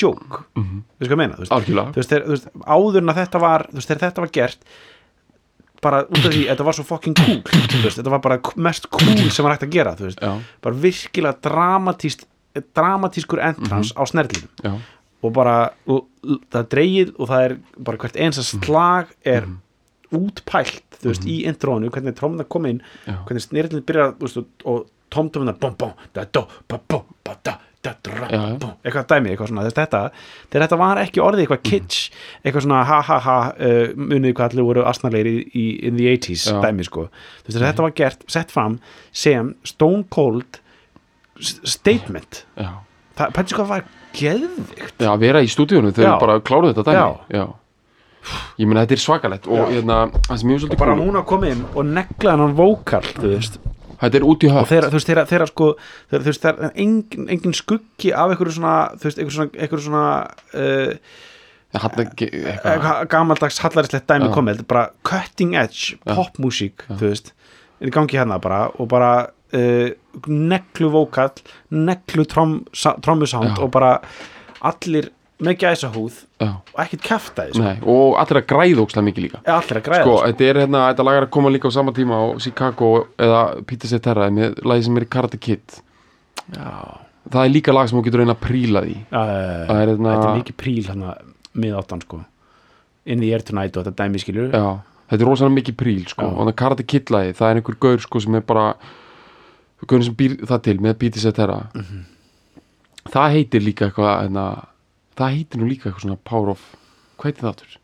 [0.00, 0.62] joke, þú
[1.00, 1.92] veist hvað ég meina þú veist, algjörlega.
[1.96, 4.33] Þú veist, þegar, þú veist, áður en að þetta var þú veist, þegar þetta var
[4.37, 4.70] gert
[5.81, 7.38] bara út af því, þetta var svo fucking cool
[7.85, 10.21] veist, þetta var bara mest cool sem var hægt að gera veist,
[10.64, 12.27] bara virkilega dramatíst
[12.77, 14.81] dramatískur entrance á snerlinum
[15.23, 15.57] og bara
[15.88, 16.05] l-
[16.51, 19.47] það er dreigið og það er bara hvert einsa slag er
[20.11, 23.21] útpælt þú veist, í intrónu, hvernig trómna kom inn Já.
[23.29, 27.57] hvernig snirlinn byrjar veist, og, og tómtómina bom bom, da do, ba bom, ba da
[27.81, 27.95] Já,
[28.61, 28.71] já.
[28.85, 30.01] eitthvað dæmi, eitthvað svona, þetta
[30.53, 32.11] þetta var ekki orðið eitthvað kitsch
[32.45, 36.11] eitthvað svona ha ha ha uh, munið hvað allir voru asnalegir í, í in the
[36.12, 36.59] 80s Já.
[36.66, 37.07] dæmi sko,
[37.49, 38.77] þetta var gert sett fram
[39.16, 40.61] sem stone cold
[41.40, 42.45] statement.
[42.61, 42.69] Já.
[43.16, 45.01] Það, pætti sko að var geðvikt.
[45.01, 46.12] Já, vera í stúdíunum þegar Já.
[46.12, 47.40] við bara kláruðu þetta dæmi.
[47.40, 47.47] Já.
[48.61, 51.49] Ég meina þetta er svakalett og hérna, það ég er svolítið bara hún að koma
[51.49, 53.57] inn og negla hann vókal þú veist
[54.01, 55.67] Þetta er út í og höft þeirra, þú veist, þeirra, þeirra sko
[56.11, 59.85] þeirra, þú veist, þeirra, engin, engin skuggi af einhverju svona, þú veist, einhverju svona, einhverju
[59.87, 60.05] svona
[60.55, 60.95] uh,
[62.27, 62.73] er eitthvað.
[62.73, 64.33] eitthvað gamaldags hallaristlegt dæmi Já.
[64.35, 67.33] komið, er bara cutting edge popmusík, þú veist
[67.81, 69.11] er í gangi hérna bara og bara
[69.57, 69.89] uh,
[70.27, 71.31] neglu vókal
[71.71, 73.99] neglu trom, sa- trommusánd og bara
[74.61, 77.92] allir með gæsa húð Já, og ekkert kæfta því, sko.
[77.94, 80.26] og allir að græða ókslega mikið líka allir að græða Sko, sko.
[80.26, 83.42] þetta er hérna, þetta lag er að koma líka á sama tíma á Chicago eða
[83.66, 85.81] Peter Cetera með lagi sem er Karate Kid
[86.57, 86.70] Já,
[87.31, 89.24] Það er líka lag sem þú getur reyna að príla því Já.
[89.70, 91.16] Það er hérna- þetta er mikið príl hérna
[91.55, 92.20] mið áttan sko
[93.07, 96.26] in the air tonight og þetta dæmi skilur þetta er rosalega mikið príl sko.
[96.26, 98.74] Og það Karate Kid lagi, það er einhver gaur sko, sem er bara
[99.88, 102.05] gaur sem býr það til með Peter Cetera Mhm.
[103.11, 104.44] Það heitir líka eitthvað hérna,
[105.21, 106.65] það heitir nú líka eitthvað svona Power of
[107.21, 107.77] hvað heitir það aftur?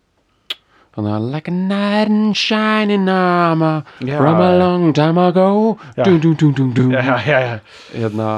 [0.97, 4.17] þannig að like a knight in shining armor Já.
[4.17, 6.05] from a long time ago Já.
[6.07, 6.93] dum, dum, dum, dum, dum.
[6.97, 7.59] já, já, já,
[7.93, 8.29] hérna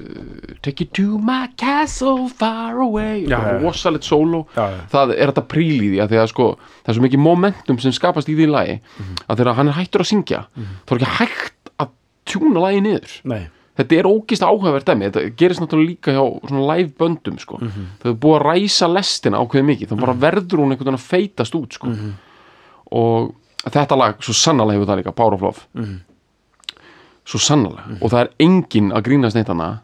[0.00, 3.58] uh, take you to my castle far away Já, já, já.
[3.62, 4.80] rosalegt sóló Já, já.
[4.90, 7.78] það er þetta príl í því að því að sko það er svo mikið momentum
[7.78, 9.14] sem skapast í því lagi Mhm.
[9.30, 11.94] að þegar hann er hættur að syngja þá er ekki hægt að
[12.26, 13.44] tjúna lagi niður Nei,
[13.76, 17.58] þetta er ógist áhugavert dæmi þetta gerist náttúrulega líka hjá svona live böndum sko.
[17.58, 17.86] Mhm.
[18.02, 21.08] þau er búið að ræsa lestina ákveðið mikið þá bara verður hún einhvern veginn að
[21.10, 21.86] feitast út sko.
[21.88, 22.12] Mhm.
[22.92, 23.34] og
[23.64, 26.00] þetta lag svo sannarlega hefur það líka, Power of Love Mhm.
[27.24, 29.80] svo sannarlega og það er enginn að grínast neitt hana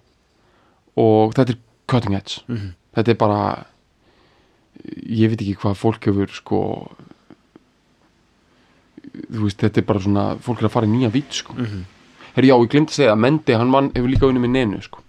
[0.97, 2.75] og þetta er cutting edge Mhm.
[2.95, 3.65] þetta er bara
[5.09, 6.91] ég veit ekki hvað fólk hefur sko
[9.33, 11.55] þú veist, þetta er bara svona fólk er að fara í nýja vít sko.
[12.35, 14.83] Herri, já, ég glemdi að segja að Mendi, hann vann, hefur líka unnið með Nenu
[14.85, 15.03] sko.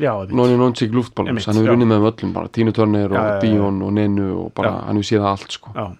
[0.00, 3.42] Nonsik Luftballons, Einmitt, hann hefur unnið með öllum bara, Tínu Turner og.
[3.42, 4.86] Dion og Nenu og bara, Já.
[4.86, 5.74] hann hefur séð allt sko.
[5.76, 5.90] Já,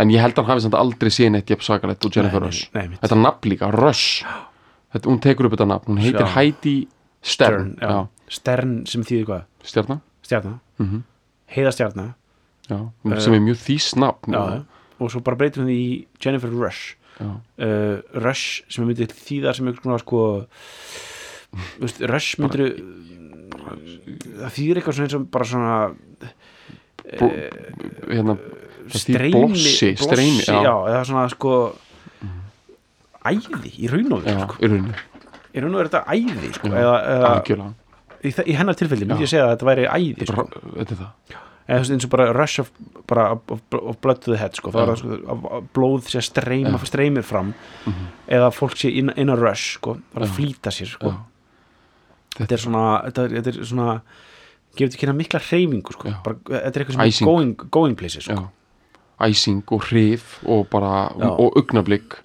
[0.00, 2.70] en ég held að hann hafi samt aldrei séð neitt jafn sakalett og Jennifer Rush
[2.72, 4.22] þetta nafn líka, Rush
[4.94, 6.30] þetta, hún tekur upp þetta nafn, hún heitir Já.
[6.36, 6.76] Heidi
[7.20, 8.30] Stern, Stern, já.
[8.30, 9.42] Stern sem þýðir hvað?
[9.66, 11.02] stjarnar Stjarnar, mm
[11.50, 12.12] heiða stjarnar
[12.70, 12.76] já,
[13.18, 14.42] sem er mjög þýst nafn já,
[15.00, 16.94] og, svo bara breytir hún í Jennifer Rush
[17.26, 20.22] uh, Rush sem myndir þýða sem einhvers konar sko
[21.82, 22.74] veist, Rush myndir
[24.40, 25.76] það þýðir eitthvað svona eins og bara svona
[27.10, 28.36] hérna,
[28.90, 30.58] það þýðir streymi blossi, streymi, já.
[30.64, 31.54] já, eða svona sko
[33.30, 34.56] æði í raun og veru sko.
[34.60, 36.70] í raun og veru þetta æði sko.
[36.72, 37.70] Já, eða, eða
[38.20, 40.46] í, í hennar tilfelli myndi ég segja að þetta væri æði sko.
[40.78, 42.70] Þetta er það eða eins og bara rush of,
[43.06, 44.72] bara of, of, blood to the head sko.
[44.74, 44.92] það Já.
[44.92, 46.86] er sko, að- að blóð sé að streyma, Já.
[46.90, 47.52] streymir fram
[48.28, 49.96] eða fólk sé in, in a rush sko.
[50.16, 50.34] er að Já.
[50.38, 51.12] flýta sér sko.
[51.14, 51.20] Já.
[52.40, 54.00] þetta er svona þetta er, þetta er svona
[54.76, 56.12] gefur til kynna mikla hreyfingu sko.
[56.24, 57.26] Bara, þetta er eitthvað sem Æsing.
[57.26, 58.50] er going, going places sko.
[59.20, 61.28] æsing og hrif og bara, Já.
[61.38, 62.16] og augnablík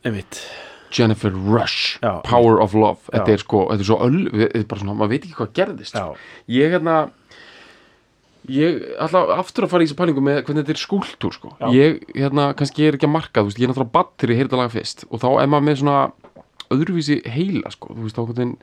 [0.96, 2.22] Jennifer Rush, Já.
[2.24, 5.10] Power of Love þetta er sko, þetta er svo öll þetta er bara svona, maður
[5.10, 5.98] veit ekki hvað gerðist
[6.48, 7.10] ég hérna
[8.52, 11.52] ég ætla aftur að fara í þessu pælingu með hvernig þetta er skúltúr sko.
[11.74, 14.62] Ég hérna, kannski er ekki að marka veist, ég er náttúrulega batt ég heyrði þetta
[14.62, 16.00] laga fyrst og þá er maður með svona
[16.76, 18.58] öðruvísi heila sko, þú veist, þá hvernig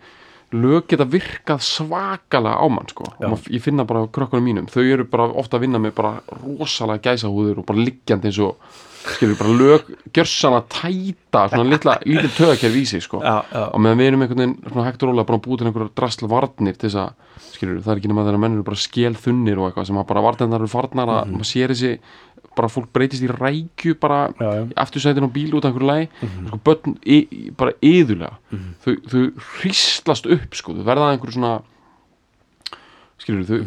[0.52, 5.06] lög geta virkað svakalega á mann sko, og ég finna bara krökkunum mínum, þau eru
[5.08, 9.54] bara ofta að vinna með bara rosalega gæsahúður og bara liggjandi eins og skilur bara
[9.58, 13.20] lög gjörsana tæta svona litla, lítið tögakerfi í sig sko.
[13.22, 16.30] Og meðan við erum einhvern veginn svona hægt og rólega bara búið til einhverjar drasla
[16.30, 19.62] varnir til þess að, skilur, það er ekki nema þegar menn eru bara skél þunnir
[19.62, 21.92] og eitthvað sem að bara varnirnar eru farnar að maður sér þessi
[22.52, 26.08] bara fólk breytist í rækju bara í aftursætin á bíl út af einhverju lagi.
[26.50, 27.18] Sko börn y,
[27.56, 28.36] bara yðurlega
[28.84, 29.22] þau, þau
[29.56, 31.54] hríslast upp sko, þau verða að einhverju svona
[33.22, 33.60] skilur, þau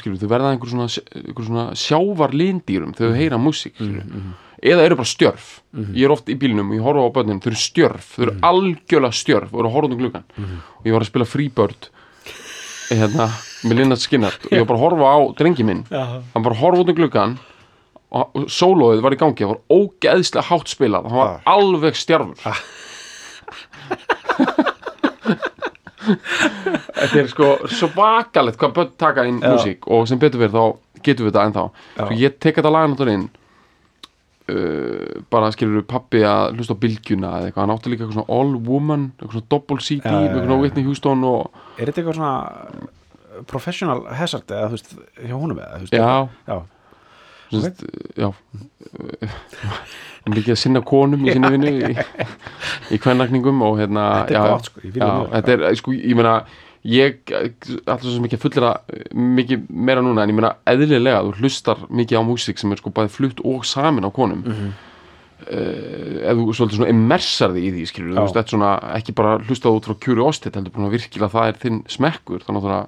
[0.00, 0.88] skilur, þau verða að einhverju svona,
[1.20, 4.04] einhverju svona sjávar lindýrum þegar þau heyra músík skilur
[4.64, 5.46] eða eru bara stjörf.
[5.92, 8.34] Ég er oft í bílnum og ég horfa á börnin þau eru stjörf, þau eru
[8.48, 11.80] algjörlega stjörf og eru að horfa út um gluggan og ég var að spila Freebird
[12.88, 13.26] hérna,
[13.64, 15.82] með Lynyrd Skynyrd og ég var bara að horfa á drengi minn.
[15.90, 16.04] Já.
[16.32, 17.32] hann bara að horfa út um gluggan
[18.14, 22.38] og sólóið var í gangi, það var ógeðslega hátt spilað, hann var alveg stjörfur
[26.04, 31.26] þetta er sko svakalegt hvað börn taka inn músík og sem betur verið þá getum
[31.26, 31.64] við þetta ennþá.
[31.96, 33.28] Sko ég tek þetta lag náttúrulega inn
[34.54, 38.40] uh, bara skilur pappi að hlusta á bylgjuna eða eitthvað, hann átti líka eitthvað svona
[38.40, 40.60] all woman eitthvað svona double CD eitthvað svona.
[40.64, 45.80] Whitney Houston og er þetta eitthvað svona professional hazard eða þú veist, hjá honum eða
[45.80, 46.58] þú veist, já, já,
[47.54, 47.84] sem sagt,
[48.18, 48.30] já.
[50.24, 51.94] Ekki að sinna konum í sinni vinnu í,
[52.94, 56.36] í kvennakningum og hérna Þetta er já, gott, sko, já, þetta er, sko, ég meina
[56.84, 58.70] ég alltaf svo að fullera
[59.16, 62.92] mikið meira núna en ég meina eðlilega þú hlustar mikið á músík sem er sko
[62.96, 64.42] bæði flutt og samin á konum.
[64.48, 64.74] Mm Mhm.
[65.44, 69.14] ef þú svolítið svona immersar þig í því skilur, þú veist, þetta er svona ekki
[69.18, 72.86] bara hlustað út frá curiosity, heldur bara virkilega það er þinn smekkur, þannig að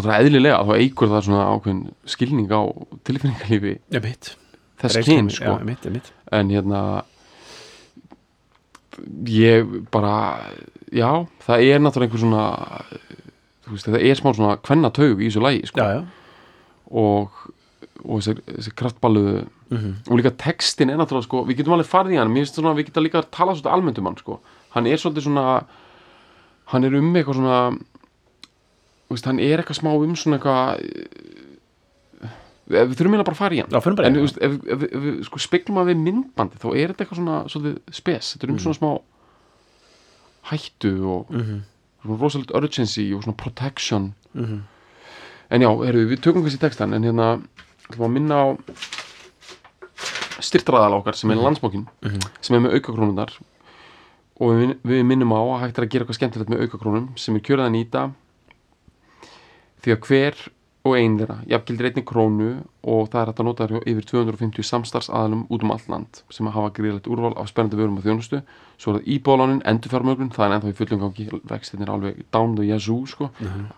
[0.00, 1.82] það það er eðlilega þá eigur það svona ákveðin
[2.14, 2.62] skilning á
[3.04, 3.74] tilfinningalífi
[4.82, 5.44] þess kyn sko.
[5.58, 6.82] já, mitt, mitt en hérna
[9.28, 10.14] ég bara
[10.92, 11.08] já,
[11.46, 12.44] það er náttúrulega einhver svona
[13.62, 15.80] þú veist, það er smá svona kvennataug í þessu lagi sko.
[15.80, 16.02] já, já,
[16.92, 17.42] og,
[18.04, 19.92] og þessi, þessi kraftballuðu Mhm.
[20.12, 22.74] og líka textin er náttúrulega sko, við getum alveg farið í hann mér finnst svona,
[22.76, 24.34] við getum líka að tala svolítið almennt um hann sko.
[24.74, 25.64] hann er svolítið svona
[26.66, 27.78] hann er um eitthvað svona
[29.12, 30.82] veist, hann er eitthvað smá um svona eitthvað
[32.22, 32.28] eh,
[32.72, 34.26] við þurfum eiginlega bara að fara í hann já, bara en í það.
[34.26, 37.38] veist, ef, ef, ef við sko speklum að við myndbandi þá er þetta eitthvað svona
[37.52, 38.64] svolítið spes þetta er um Mm.
[38.66, 38.92] svona smá
[40.52, 41.58] hættu og Mhm,
[42.02, 44.62] svona rosalegt urgency og svona protection mhm.
[45.50, 47.28] en já, heyrðu, við tökum kannski textan en hérna
[47.90, 48.46] ætlum að minna á
[50.42, 52.20] styrtraðal okkar sem er landsbókin Mhm.
[52.40, 53.30] sem er með aukakrónunar
[54.40, 57.36] og við, við minnum á að hægt er að gera eitthvað skemmtilegt með aukakrónum sem
[57.36, 58.12] er kjörað að nýta
[59.82, 60.44] því að hver
[60.82, 62.48] og ein þeirra jafngildir einni krónu
[62.90, 66.48] og það er hægt að nota þér yfir 250 samstarfsaðalum út um allt land sem
[66.50, 68.40] að hafa gríðlegt úrval af spennandi vörum og þjónustu.
[68.82, 72.56] Svo er það íbóðlánin, endurfjármögnun það er ennþá í fullum gangi, vextin er alveg down
[72.58, 73.30] the yazoo sko,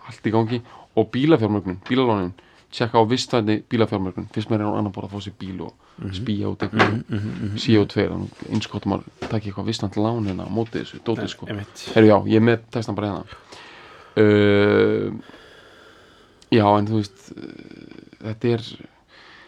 [0.09, 0.63] allt í gangi.
[0.97, 2.33] Og bílafjármögnun, bílalánin.
[2.75, 4.31] Tjekka á vistvæðni bílafjármögnun.
[4.35, 5.75] Fyrst maður er á annan borð að fá sér bíl og
[6.49, 7.05] út einhvern
[7.61, 8.09] CO2
[8.49, 11.47] eins gott að maður takki eitthvað vistvænt lán hérna á móti þessu, dótið sko.
[11.53, 11.85] Einmitt.
[11.95, 13.23] Herru já, ég er með textan bara hérna
[14.19, 15.15] uh,
[16.53, 17.45] Já, en þú veist uh,
[18.25, 18.65] þetta er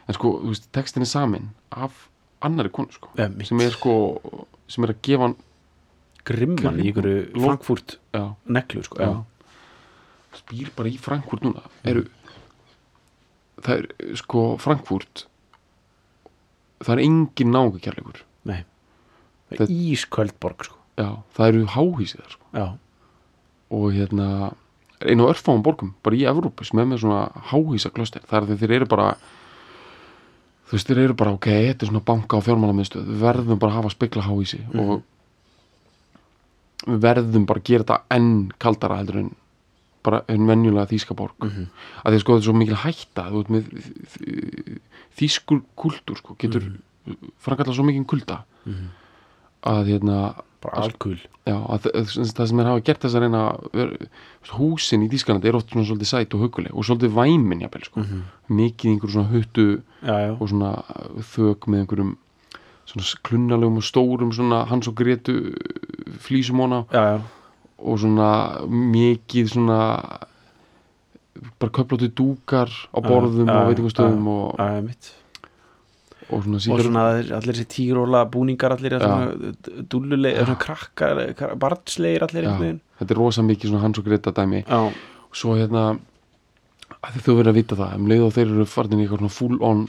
[0.07, 2.07] en sko, þú veist, textin er samin af
[2.47, 3.49] annari konu sko Einmitt.
[3.49, 3.95] sem er sko,
[4.71, 5.37] sem er að gefa hann
[6.27, 7.07] Grimman í ykkur
[7.39, 8.99] Frankfurt já, neklu sko.
[8.99, 9.11] já
[10.37, 12.05] spýr bara í Frankfurt núna eru
[13.65, 15.27] það er sko Frankfurt
[16.85, 18.61] það er engin náunga kærleikur Nei.
[19.51, 20.77] Það er ísköld borg sko.
[21.01, 22.67] já, það eru háhísið sko Já.
[23.71, 24.29] og hérna
[25.05, 28.77] einu örfáum borgum, bara í Evrópu sem er með svona háhísa klöster er því þeir
[28.79, 29.17] eru bara
[30.67, 33.75] þú veist, þeir eru bara, ok, þetta er svona banka og fjármálamiðstöð, við verðum bara
[33.75, 35.03] að hafa spekla háhísi og
[36.87, 38.33] við verðum bara að gera þetta enn
[38.63, 39.35] kaldara heldur en
[40.07, 41.35] bara en venjulega þýska borg.
[41.43, 41.67] Mm -hmm.
[42.05, 43.65] að því að sko þetta er svo mikil hætta þú veit með
[45.19, 47.33] þýskur kultúr sko, getur mm -hmm.
[47.39, 48.45] framkalla svo mikil kulda
[49.67, 51.17] að hérna bara alkul
[51.47, 53.43] Já, að, að, það sem er hafa gert þess að reyna
[54.57, 58.05] húsin í Þýskalandi er oft svona svolítið sæt og huguleg og svolítið væmin jafnvel sko.
[58.51, 59.67] mikið einhver svona huttu
[60.03, 60.33] já, já.
[60.35, 60.73] og svona
[61.33, 62.15] þök með einhverjum
[62.87, 65.37] svona klunnalegum og stórum svona hans og gretu
[66.27, 67.21] flýsumóna já, já.
[67.79, 68.31] og svona
[68.67, 69.81] mikið svona
[71.61, 75.13] bara köflóttu dúkar á borðum og veitingustöðum og, mitt.
[76.31, 77.05] Og svona og síkar svona
[77.39, 79.53] allir, þessi tígróla búningar allir svona
[79.93, 82.81] dúlluleg svona krakkar, kra- barnslegir allir veginn.
[82.99, 84.65] Þetta er rosa mikið svona hans og greta dæmi.
[84.69, 85.99] Og svo hérna
[87.07, 89.37] að þú verið að vita það um leið og þeir eru farin í eitthvað svona
[89.39, 89.87] full on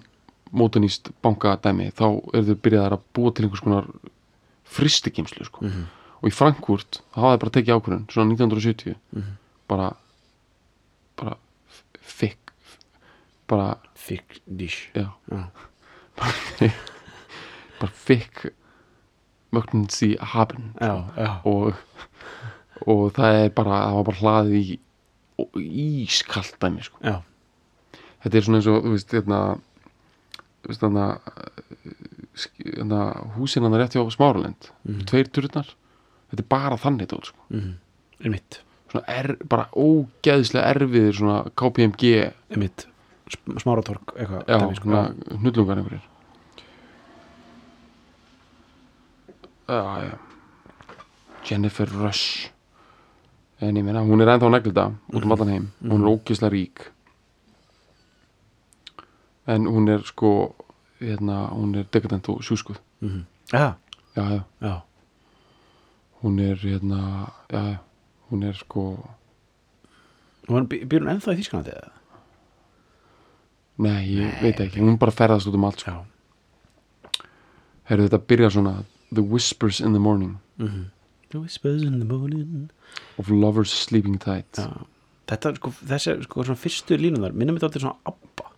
[0.53, 3.87] mótanist bankadæmi þá eru þau byrjaðar að búa til einhvers konar
[4.67, 5.65] fristikimslu sko.
[6.21, 8.95] og í Frankfurt hafa þeir bara tekið ákvörðun svona 1970
[9.67, 9.89] bara
[11.17, 11.35] bara
[12.01, 12.37] fikk
[13.47, 14.89] bara, thick dish.
[14.95, 15.07] Já,
[16.17, 18.47] bara fikk
[19.55, 20.09] mögnum því
[21.15, 21.31] já.
[21.47, 21.77] og,
[22.85, 24.79] og það er bara það var bara hlaðið í
[26.03, 26.99] ískalt dæmi sko.
[28.23, 29.41] þetta er svona eins og þú veist hérna
[30.67, 31.05] hérna
[32.59, 33.01] hérna
[33.37, 34.71] húsin hann rétt hjá Smáralind
[35.09, 35.69] tveir turnar
[36.31, 37.45] þetta er bara þannig tótt sko.
[37.53, 37.73] Mm.
[38.25, 38.59] einmitt,
[38.91, 42.13] svona er, bara ógeðslega erfiðir svona KPMG
[42.51, 42.96] einmitt Sm-
[43.61, 44.89] smáratorg eitthvað dæmi, sko.
[45.41, 46.05] hnullungar einhverjir.
[49.67, 50.17] Já, já.
[51.49, 52.49] Jennifer Rush.
[53.61, 56.83] En ég meina, hún er ennþá neglda út um allan heim, hún er ógeðslega rík.
[59.47, 60.53] En hún er sko
[61.01, 62.77] hérna, hún er dekadent og sjúskuð.
[63.01, 63.25] Mhm.
[63.53, 63.75] já,
[64.15, 64.81] já, já, já,
[66.21, 67.79] hún er hérna, já, já.
[68.29, 69.09] Hún er sko,
[70.47, 71.91] by- býr hún ennþá í Þýskalandi eða?
[73.77, 75.97] Nei, ég veit ekki hún bara ferðast út um allt sko.
[77.87, 78.75] Herru, þetta byrjar svona
[79.13, 80.39] The whispers in the morning.
[80.59, 80.89] Mhm.
[81.29, 82.69] The whispers in the morning.
[83.17, 84.51] Of lovers sleeping tight.
[84.53, 84.85] Já.
[85.27, 88.51] þetta, sko, þessi, sko, svona fyrstu línunar minnum þetta alltaf svona abba.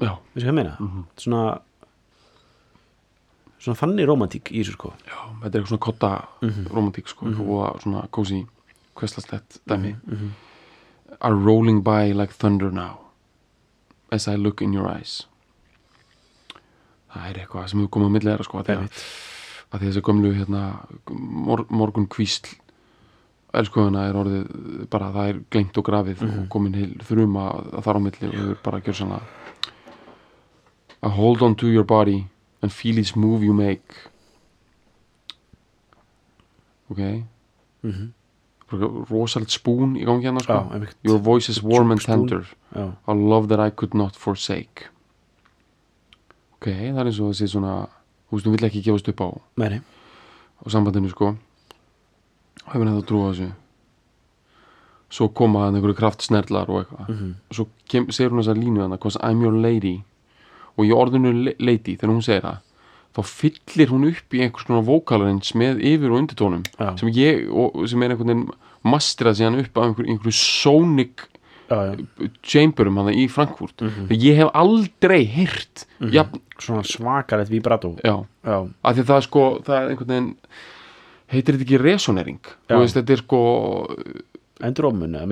[0.00, 1.04] Já, veistu hvað ég meina?
[1.16, 1.60] svona
[3.62, 4.92] svona þannig romantík í þessu sko.
[5.06, 6.10] Já, þetta er eitthvað svona kotta
[6.74, 8.42] romantík sko, og svona cozy
[8.94, 9.94] kvestlastett dæmi.
[11.20, 12.98] Are rolling by like thunder now
[14.12, 15.22] as I look in your eyes.
[17.12, 18.70] Það er eitthvað sem hefur komið á milli þeirra sko, að
[19.72, 20.62] að, þessi gömlu hérna,
[21.12, 22.54] mor, morgun kvísl
[23.52, 27.98] elskuðuna er orðið bara það er glemt og grafið og komin heil þruma að þar
[28.00, 29.18] á milli og hefur bara gjör svona
[31.02, 32.22] I hold on to your body
[32.62, 33.82] and feel each move you make.
[36.90, 37.24] Ok?
[37.82, 38.12] Mhm.
[39.10, 40.58] Rosalegt spún í gangi hérna sko.
[40.72, 42.46] Já, your voice is warm and tender.
[42.74, 44.88] Já, a love that I could not forsake.
[46.56, 47.74] Ok, það er eins og þessi svona
[48.30, 49.28] þú veist, hún vill ekki gefast upp á.
[49.60, 51.34] Meðri á sambandinu sko.
[52.68, 53.50] Hefur henni þá trú á þessu.
[55.12, 57.08] Svo koma hann einhverju kraftsnerlar og eitthvað.
[57.08, 57.34] Mhm.
[57.52, 60.04] svo kem, segir hún þessa línu hann I'm your lady
[60.78, 62.58] og í orðinu lady þegar hún segir það
[63.12, 66.94] þá fyllir hún upp í einhvers konar vokalarins með yfir og undirtónum Já.
[67.00, 68.46] sem ég, og, sem er einhvern veginn
[68.88, 71.26] mastrað síðan upp af einhver, einhverju sónik
[71.70, 72.28] já, já.
[72.42, 73.80] chamberum hann í Frankfurt.
[73.80, 74.10] Mhm.
[74.10, 77.96] ég hef aldrei heyrt jafn, svona svakalegt vibrato.
[78.02, 80.30] Já, já, af því það er sko það er einhvern veginn
[81.32, 82.40] heitir þetta ekki resonering?
[82.68, 83.42] Þú veist þetta er sko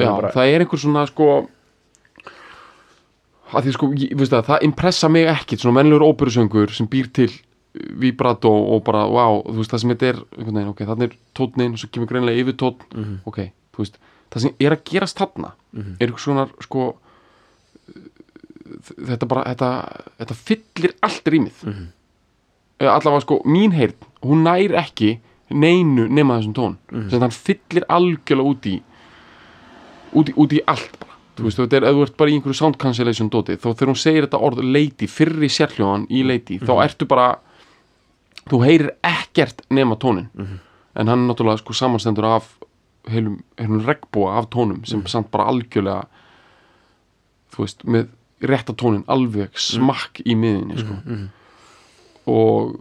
[0.00, 1.30] já, það er einhver svona sko
[3.50, 7.10] að því sko, ég, veist það, það impressa mig ekkit svona mennilegur óperusöngur sem býr
[7.14, 7.30] til
[7.74, 11.72] vibrato og bara, wow, þú veist það sem þetta er veginn, ok, þannig er tónnin
[11.76, 13.18] og svo kemur greinlega yfir tónn, Mhm.
[13.26, 13.38] ok,
[13.72, 13.98] þú veist
[14.30, 15.52] það sem er að gerast þarna
[16.00, 16.96] er einhver svona, sko
[19.06, 19.70] þetta bara, þetta,
[20.20, 21.64] þetta fyllir allt rýmið.
[21.64, 21.88] Mm -hmm.
[22.80, 25.18] allavega sko, mín heyrn hún nær ekki
[25.50, 26.76] neinu nema þessum tón.
[27.10, 28.82] Sem hann fyllir algjörlega út í
[30.14, 31.10] út í, út í allt bara.
[31.36, 33.86] Þú veist, þetta er, ef þú ert bara í einhverju sound cancellation doti, þá þegar
[33.88, 37.38] hún segir þetta orð lady, fyrri sérhljóðan í lady, þá ertu bara
[38.48, 42.48] þú heyrir ekkert nema tónin en hann er náttúrulega sko samanstendur af
[43.10, 46.06] heilum, heilum regnbúa af tónum sem samt bara algjörlega
[47.54, 48.08] þú veist, með
[48.40, 50.96] rétta tónin alveg smakk í miðinni sko.
[52.30, 52.76] og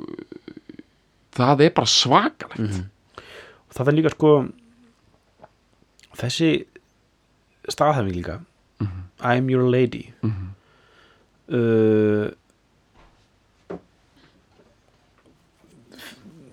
[1.35, 2.85] það er bara svakalegt.
[3.75, 4.31] Það er líka sko
[6.19, 6.51] þessi
[7.69, 8.39] staðhæfing líka.
[9.19, 10.13] I'm your lady.
[11.49, 12.29] Uh,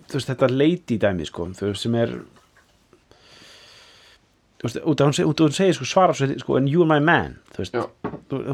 [0.06, 2.16] þú veist þetta lady dæmi sko þú veist sem er
[4.56, 7.00] þú veist út af hún, af hún segir sko svara sko and you are my
[7.02, 7.76] man þú veist.
[7.76, 7.84] Já.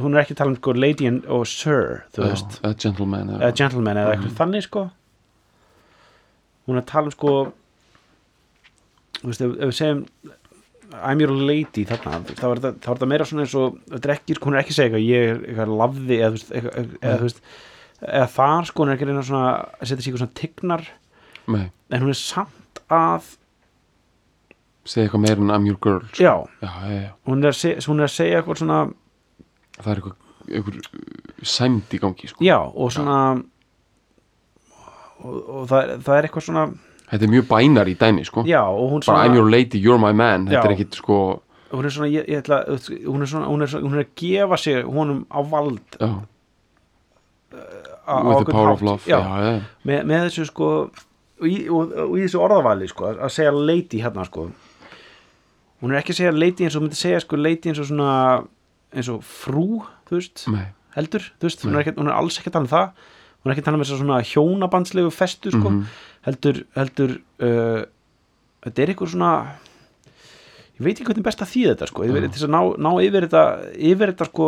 [0.03, 2.61] hún er ekki að tala um sko lady and, og sir þú Já, veist.
[2.63, 4.85] eða gentleman eða eða, gentleman eða eitthvað þannig sko.
[6.67, 7.33] Hún er að tala um sko
[9.23, 10.07] þú veist, ef, við segjum
[10.93, 14.65] I'm your lady þarna þá er þetta, meira svona eins og ekki, sko, hún er
[14.65, 17.41] ekki að segja eitthvað ég er eitthvað lafði eða, þú veist,
[18.03, 20.85] eða, þar sko hún er ekki að reyna svona að setja sig eitthvað svona tignar
[21.49, 23.31] nei, en hún er samt að
[24.85, 26.23] segja eitthvað meira en I'm your girl sko.
[26.23, 28.79] já, já, já, hún er segja, hún er að segja eitthvað svona
[29.79, 30.17] það er eitthvað,
[30.49, 32.45] eitthvað sæmd í gangi sko.
[32.47, 33.19] já og svona
[35.23, 36.67] og, og það, það er eitthvað svona
[37.13, 38.43] þetta er mjög bænar í dæmi sko.
[38.43, 40.47] hún bara svona I'm your lady, you're my man.
[40.49, 41.19] Þetta er ekkit sko
[41.73, 42.65] hún er svona, ég, ég ætla,
[43.07, 46.11] hún er svona hún er, svona, hún er að gefa sig honum á vald já,
[48.05, 48.75] á with the power hátt.
[48.75, 49.21] of love já,
[49.85, 50.69] Með, með þessu sko
[51.49, 54.49] í, og, og í þessu orðavali sko að segja lady hérna sko.
[55.83, 58.13] Hún er ekki að segja lady eins og myndi segja sko lady eins og svona
[58.93, 62.37] eins og frú, þú veist nei, heldur, þú veist, hún er, ekki, hún er alls
[62.39, 63.09] ekki að tala um það.
[63.43, 65.85] Hún er ekki að tala um þess að svona hjónabandslegu festu sko, Mhm.
[66.29, 67.83] heldur heldur uh,
[68.63, 69.33] þetta er eitthvað svona
[70.79, 72.91] ég veit ekki hvernig best að þýða þetta sko, yfir, til þess að ná, ná
[73.03, 73.43] yfir þetta
[73.91, 74.47] yfir þetta sko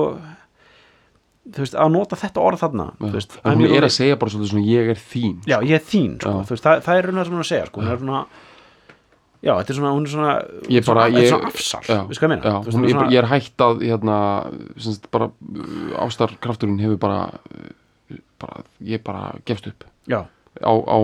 [1.44, 4.54] þú veist, að nota þetta orð þarna þú veist, hún er að segja bara svolítið
[4.54, 7.14] svona ég er þín já, ég er þín, sko, þú veist, það, það er raun
[7.14, 8.24] og það sem hún er að segja, sko, hún er svona
[9.44, 10.34] já, þetta er svona, hún er svona
[10.72, 13.20] ég bara, svona, ég, svona afsal, já, við sko að veist, hún, ég, er ég
[13.20, 14.18] er hætt að hérna,
[14.86, 17.20] semst, bara uh, ástarkrafturinn hefur bara,
[17.52, 19.84] uh, bara ég bara gefst upp.
[20.08, 20.98] Já, á, á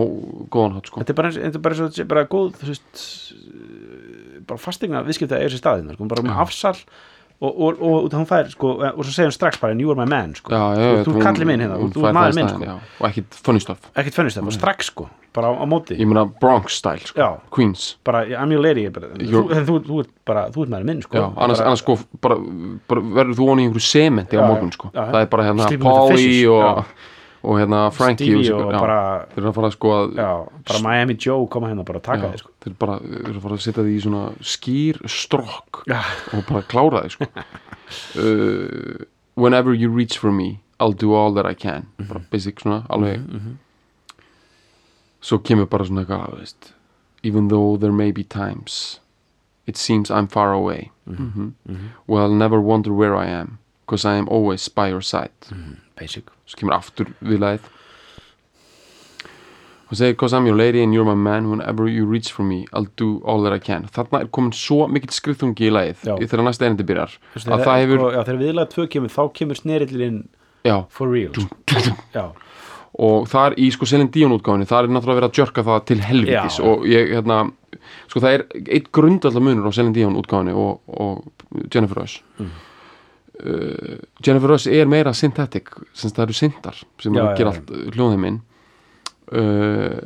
[0.53, 1.03] góðan hátt sko.
[1.03, 3.05] þetta er bara, þetta er bara, þetta sé bara góð, þú veist
[3.37, 6.75] uh, bara fastegna viðskipta er þessi staðin, sko, bara með afsal
[7.41, 9.97] og, og, og, og hún fær, sko, og svo segir hún strax bara, you are
[9.97, 10.51] my man, sko.
[10.53, 12.75] Þú, hún- kallir minn hérna, þú er maður minn, sko.
[13.01, 13.79] og ekkit funny stuff.
[13.95, 15.97] Ekkert fönnist það, strax, sko, bara á, móti.
[15.97, 17.29] Ég meina Bronx style sko.
[17.49, 17.95] Queens.
[18.05, 21.33] Bara, I'm your lady, þú, ert bara, þú ert maður minn, sko.
[21.37, 22.37] Annars, sko bara,
[22.87, 24.91] bara verður þú honi í einhverju sementi á morgun sko.
[24.93, 26.85] það er bara hérna Polly og,
[27.41, 28.97] og hérna Frankie Stevie og, og já, bara,
[29.31, 30.29] þeir eru að fara sko að já,
[30.69, 32.51] bara Miami Joe koma hérna bara að taka þið, sko.
[32.65, 34.23] þeir bara eru að fara að setja því í svona
[34.53, 37.29] skýr strokk og bara klára því sko.
[38.25, 41.87] uh, whenever you reach for me I'll do all that I can.
[41.97, 42.07] Mhm.
[42.07, 43.21] bara basic svona alveg.
[45.21, 46.71] Svo kemur bara svona eitthvað
[47.23, 48.99] even though there may be times
[49.67, 50.91] it seems I'm far away.
[51.07, 51.53] Mm
[52.07, 53.57] well I'll never wonder where I am
[53.91, 55.35] because I am always by your side.
[55.99, 56.31] Basic.
[56.47, 57.69] Svo kemur aftur við lagið
[59.91, 62.65] og segir because I'm your lady and you're my man whenever you reach for me
[62.71, 63.89] I'll do all that I can.
[63.91, 67.17] Þarna er komin svo mikill skrifþungi í í þegar næsta erindi byrjar.
[67.35, 70.21] Að það hefur, já, þegar viðlega tvö kemur þá kemur snerillin
[70.89, 71.35] for real.
[71.35, 71.97] Sko.
[72.15, 72.25] já,
[73.03, 75.85] og það er í sko Selin Dion útgáfinni, það er náttúrulega verið að jörka það
[75.91, 76.65] til helvitis Já.
[76.71, 77.37] og ég, hérna
[78.11, 78.43] sko það er
[78.77, 82.51] eitt grundallar munur á Selin Dion útgáfinni og, og Jennifer Rush Mm.
[83.41, 87.37] Uh, Jennifer Rush er meira synthetic, sem það eru syntar sem Já, eru að já,
[87.41, 87.57] gera já.
[87.57, 88.39] allt hljóðheiminn.
[89.31, 89.99] Uh,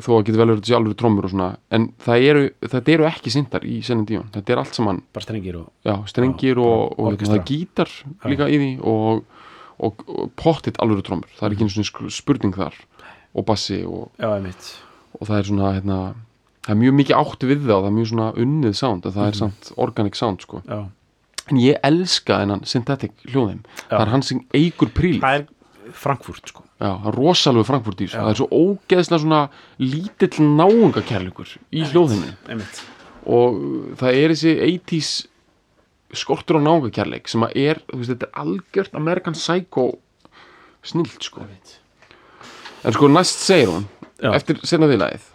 [0.00, 3.06] þó að getur vel verið þessi alveg trommur og svona en það eru, þetta eru
[3.08, 6.62] ekki syntar í Selin Dion, þetta er allt saman bara strengir og já, strengir Já,
[6.64, 7.92] og, og hérna, það gítar
[8.30, 9.42] líka í því og,
[9.82, 12.78] og, og pottitt alveg trommur, það er ekki einu svona spurning þar
[13.32, 15.98] og bassi og, og það er svona hérna,
[16.64, 19.28] það er mjög mikið áttu við það og það er mjög svona unnið sound það
[19.28, 20.62] er samt organic sound sko.
[20.68, 20.80] Já,
[21.50, 25.50] en ég elska þennan synthetic hljóðum það er hann sem eigur príl það er
[25.92, 26.62] Frankfurt sko.
[26.78, 28.20] Já, það er rosalega Frankfurt í þessu.
[28.22, 29.40] Það er svo ógeðslega svona
[29.82, 32.30] lítill náungakærleikur í hljóðinu.
[33.26, 33.58] og
[34.00, 35.10] það er þessi 80s
[36.22, 39.86] skortur á náungakærleik sem að er, þú veist, þetta er algjört American Psycho
[40.82, 41.44] snilt sko.
[42.82, 43.86] En sko næst segir hún
[44.22, 44.32] Já.
[44.34, 45.28] eftir senna viðlagið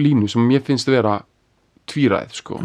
[0.00, 1.18] línu sem mér finnst að vera
[1.90, 2.60] tvíræð sko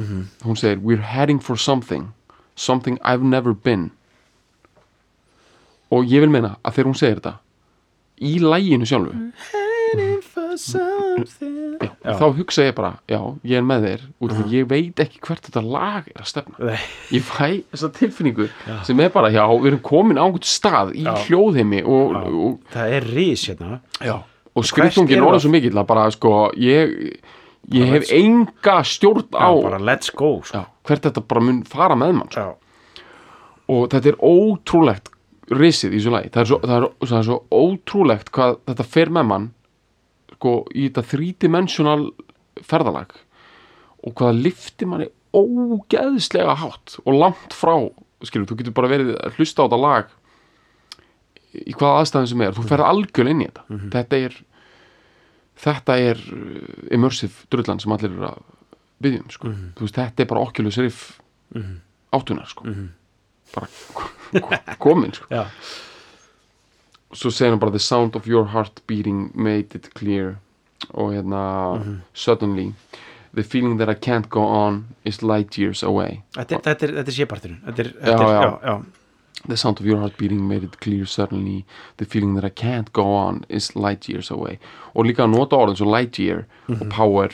[0.46, 2.10] hún segir we're heading for something
[2.56, 3.92] something I've never been
[5.92, 7.38] og ég vil meina að þegar hún segir þetta
[8.20, 9.16] í læginu sjálfu
[9.90, 12.14] Heading for something já, Já.
[12.20, 15.22] þá hugsa ég bara, já, ég er með þér út af því ég veit ekki
[15.26, 16.84] hvert þetta lag er að stefna Nei.
[17.16, 18.50] ég fæ þessa tilfinningu
[18.86, 21.14] sem er bara, já, við erum komin á einhvern stað í Já.
[21.26, 22.22] hljóðheimi og, Já.
[22.44, 25.44] og, það er ris hérna Já, og orðið við?
[25.48, 26.96] svo mikill að bara sko ég,
[27.72, 30.58] ég hef let's- enga stjórn já, á bara let's go sko.
[30.58, 32.40] já, hvert þetta bara mun fara með mann sko.
[32.42, 32.56] já,
[33.70, 35.10] og þetta er ótrúlegt
[35.50, 36.30] risið í þessu lagi.
[36.30, 39.48] Það er svo, það er, það er svo ótrúlegt hvað þetta fer með mann
[40.36, 42.12] sko í þetta þrídimensional
[42.62, 43.16] ferðalag.
[44.06, 47.74] Og hvað það lifti manni ógeðslega hátt og langt frá
[48.26, 50.10] skilur, þú getur bara verið að hlusta á þetta lag
[51.54, 52.54] í hvaða aðstæðum sem er.
[52.58, 53.80] Þú ferð algjörlega inn í þetta.
[53.96, 54.38] Þetta er
[55.60, 58.42] þetta er uh, immersive drullan sem allir eru að
[59.04, 59.52] byggja um sko.
[59.78, 61.20] þú veist, þetta er bara Oculus Rift
[62.16, 62.66] áttunar sko.
[63.56, 65.26] bara ko- komin sko.
[65.32, 65.46] já,
[67.14, 70.38] svo segir hann bara the sound of your heart beating made it clear.
[70.96, 71.44] Og hérna
[72.14, 72.74] suddenly
[73.34, 76.22] the feeling that I can't go on is light years away.
[76.38, 78.40] Þetta er, séparturinn þetta er, þetta er, já.
[78.40, 78.76] já, já,
[79.48, 81.66] the sound of your heart beating made it clear suddenly
[81.98, 84.60] the feeling that I can't go on is light years away.
[84.96, 87.30] Og líka að nota orðin svo light year og power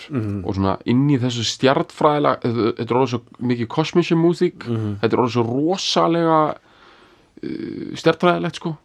[0.46, 5.24] og svona inn í þessu stjartfræðilega þetta er orðið svo mikið kosmische músík þetta er
[5.24, 8.76] orðið svo rosalega uh, stjartfræðilegt sko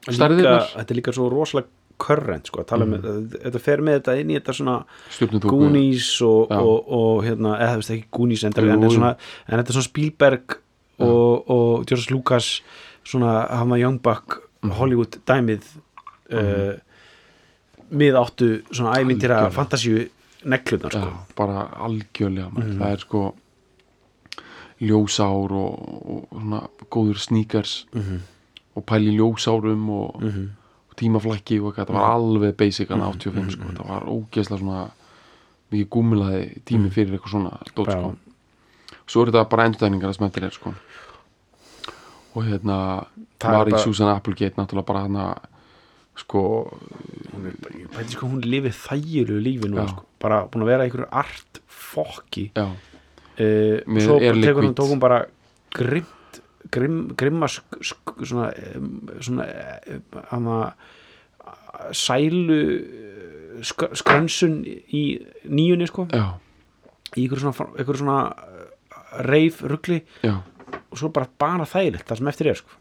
[0.40, 1.68] líka, þetta er líka svo rosalega
[2.00, 2.88] körrent sko, Mhm.
[2.88, 4.76] með, þetta fer með þetta inn í þetta svona
[5.52, 9.76] Goonies og, og, og hérna, eða þú veist ekki Goonies en, en, en þetta er
[9.76, 10.56] svona Spielberg
[11.00, 12.48] og, og George Lucas
[13.04, 14.72] svona Hama Youngbuck Mhm.
[14.76, 15.62] Hollywood dæmið
[16.36, 16.74] uh,
[17.90, 19.54] mið áttu svona æmyndira Algjörlega.
[19.56, 20.08] fantasíu
[20.44, 21.12] neglunar Já, sko.
[21.36, 22.74] bara algjörlega mm.
[22.78, 23.22] það er sko
[24.80, 25.80] ljósár og,
[26.12, 26.60] og svona
[26.92, 27.86] góður sneakers
[28.76, 30.22] og pæli ljósárum og,
[30.88, 34.84] og tímaflækki og eitthvað, þetta var alveg basic hann 85 sko, þetta var ógeðslega svona
[35.70, 37.72] mikið gúmilaði tími fyrir eitthvað svona Já.
[37.72, 38.14] sko.
[39.10, 40.72] Svo er þetta bara endurtegningar að smættir er sko
[42.34, 43.06] og hérna
[43.44, 45.24] Mary bara- Susan Applegate náttúrulega bara hana
[46.16, 46.42] sko
[47.32, 50.04] hún er bara, sko hún lifið þægilegu lífi nú sko.
[50.20, 52.50] bara búin að vera einhverju art fokki.
[52.54, 54.76] Já, uh, svo tekur hún, Liquid.
[54.76, 55.24] tók hún bara
[55.72, 59.46] grimt grim, grimma sk, sk, svona em, svona
[59.88, 60.74] em, hana,
[61.96, 65.02] sælu eh, sk, skrönsun í
[65.48, 66.06] nýjunni sko.
[66.12, 66.36] Já,
[67.16, 70.02] í einhverju svona, einhverju svona eh, reif rugli.
[70.22, 70.36] Já,
[70.90, 72.78] og svo bara bara þægilegt það sem eftir er sko.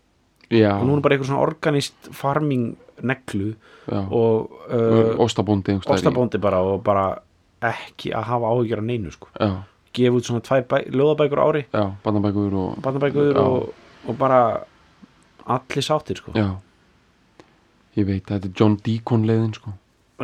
[0.50, 2.72] Já, og nú er bara einhver svona organist farming
[3.06, 3.52] neglu
[3.86, 4.00] já.
[4.02, 7.20] og uh, ostabóndi ostabóndi bara og bara
[7.62, 9.30] ekki að hafa áhyggjur af neinu sko.
[9.38, 9.52] Já,
[9.94, 11.64] gefa út svona tvær bæ, ljóðabækur á ári.
[11.70, 13.70] Já, bandabækur og og,
[14.08, 14.42] og bara
[15.46, 16.34] allir sáttir sko.
[17.98, 19.74] Ég veit, þetta er John Deacon leiðin sko.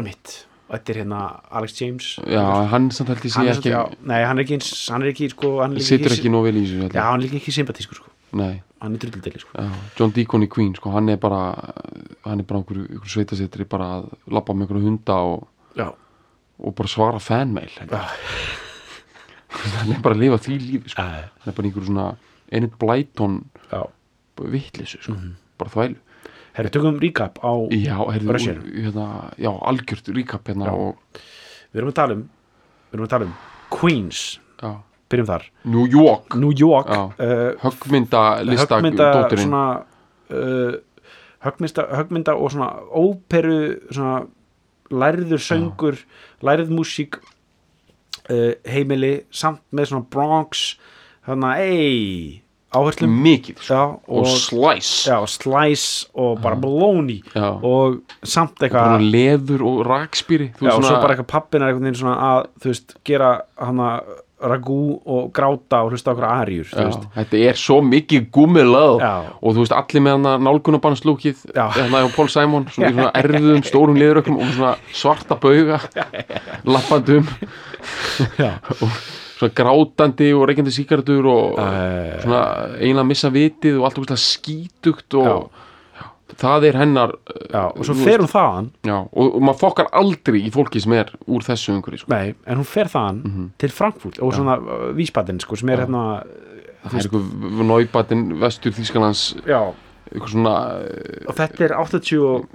[0.02, 1.20] Mitt þetta er hérna
[1.52, 2.06] Alex James.
[2.26, 2.42] Já,
[2.72, 3.74] hann samt held ég sé ekki
[4.10, 4.58] nei, hann er ekki
[4.92, 7.54] hann er ekki sko hann situr ekki nóg vel í þessu já, hann er ekki
[7.54, 8.12] sympatískur sko.
[8.36, 9.52] Nei, hann er drullideli sko.
[9.56, 11.44] Já, John Deacon í Queen sko, hann er bara
[12.26, 15.46] hann er bara einhver, einhver sveitasettri bara að labba með einhverju hunda og,
[15.78, 15.88] já,
[16.60, 17.94] og bara svara fanmail ég.
[19.80, 21.06] hann er bara að lifa því lífi sko.
[21.06, 22.08] Æ, hann er bara einhver svona
[22.52, 23.40] Enid Blyton
[23.72, 23.84] já.
[24.42, 25.36] vittlisu sko, Mhm.
[25.58, 25.96] bara þvælu
[26.56, 27.54] herri, tökum recap á
[28.26, 28.56] Russia.
[28.56, 31.20] hérna, já, algjört recap hérna og
[31.72, 33.36] við erum að tala um við erum að tala um
[33.76, 34.22] Queens.
[34.62, 34.72] Já,
[35.12, 35.46] byrjum þar.
[35.68, 36.36] New York.
[36.40, 37.12] New York uh,
[37.64, 39.66] höggmynda lista högmynda dótturinn svona
[40.32, 40.78] uh,
[41.46, 44.18] högmynda, högmynda og svona óperu svona
[44.94, 46.00] lærður söngur
[46.46, 47.20] lærð músík
[48.30, 50.66] uh, heimili samt með svona Bronx
[51.26, 52.45] þannig að ei
[52.76, 53.74] áherslum mikið sko.
[53.74, 56.56] já, og og, slice já, slice og bara
[57.36, 57.50] Já.
[57.64, 62.02] og samt eitthvað leður og rakspýri og svo svona- bara eitthvað pappin er einhvern veginn
[62.04, 63.90] svona að þú veist, gera hana
[64.46, 66.68] ragú og gráta og hlusta okkur aðrjur
[67.16, 69.14] þetta er svo mikið gummilað Já.
[69.42, 71.70] og þú veist allir með hana nálgunabannslúkið Já.
[71.72, 75.80] hérna hjá Paul Simon svona, svona erðum stórum liðurökkum og svona svarta bauga
[76.76, 77.26] lappandum
[78.38, 78.52] já,
[79.36, 82.18] svona grátandi og reykjandi síkardur og Eh.
[82.24, 82.42] svona
[82.80, 85.52] eiginlega missa vitið og allt úrslag skítugt og
[86.36, 89.60] það er hennar uh, Já, og svo þú fer hún þaðan já, og, og maður
[89.62, 92.10] fokkar aldrei í fólki sem er úr þessu umhverju sko.
[92.12, 93.46] Nei, en hún fer þaðan Mhm.
[93.62, 96.24] til Frankfurt og svona uh, vísbatinn sko, sem er hérna
[96.86, 99.62] það er eitthvað náibatinn vestur Þýskalands Já,
[100.12, 102.46] eitthvað svona uh, og þetta er 80 og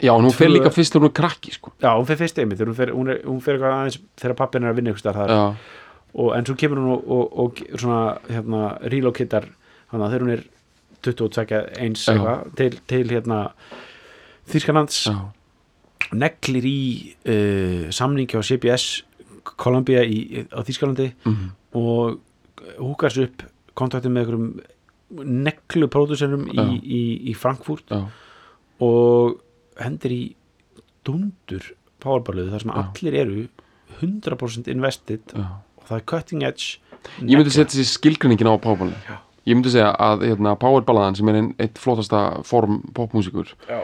[0.00, 1.72] já, hún Tvö- líka fyrst þegar hún er krakki sko.
[1.84, 2.90] Já, hún fer fyrst einmitt, hún fer
[3.54, 5.44] eitthvað aðeins þegar pappin er að vinna starf þar já,
[6.14, 9.48] og, en svo kemur hún og, og, og svona hérna, relocatar
[9.90, 10.44] þannig að þegar hún er
[11.04, 13.40] 22 eins eitthvað til, til hérna
[14.50, 15.16] Þýskalands já,
[16.14, 16.80] neglir í
[17.24, 19.04] uh, samningi á CBS
[19.60, 22.20] Columbia í, á Þýskalandi mhm, og
[22.78, 23.44] húkar sér upp
[23.76, 28.00] kontaktin með einhverjum neglu pródúserum í, í, í Frankfurt já,
[28.82, 29.36] og
[29.80, 30.22] hendir í
[31.06, 31.66] dundur
[32.02, 32.78] powerballuðu þar sem Já.
[32.80, 33.44] allir eru
[34.00, 35.44] 100% invested já.
[35.44, 36.80] og það er cutting edge
[37.20, 39.18] Ég myndi setja þessi skilgreiningin á powerballin Já.
[39.44, 43.82] Ég myndi segja að hérna, powerballaðan sem er einn eitt flottasta form popmúsikur Já.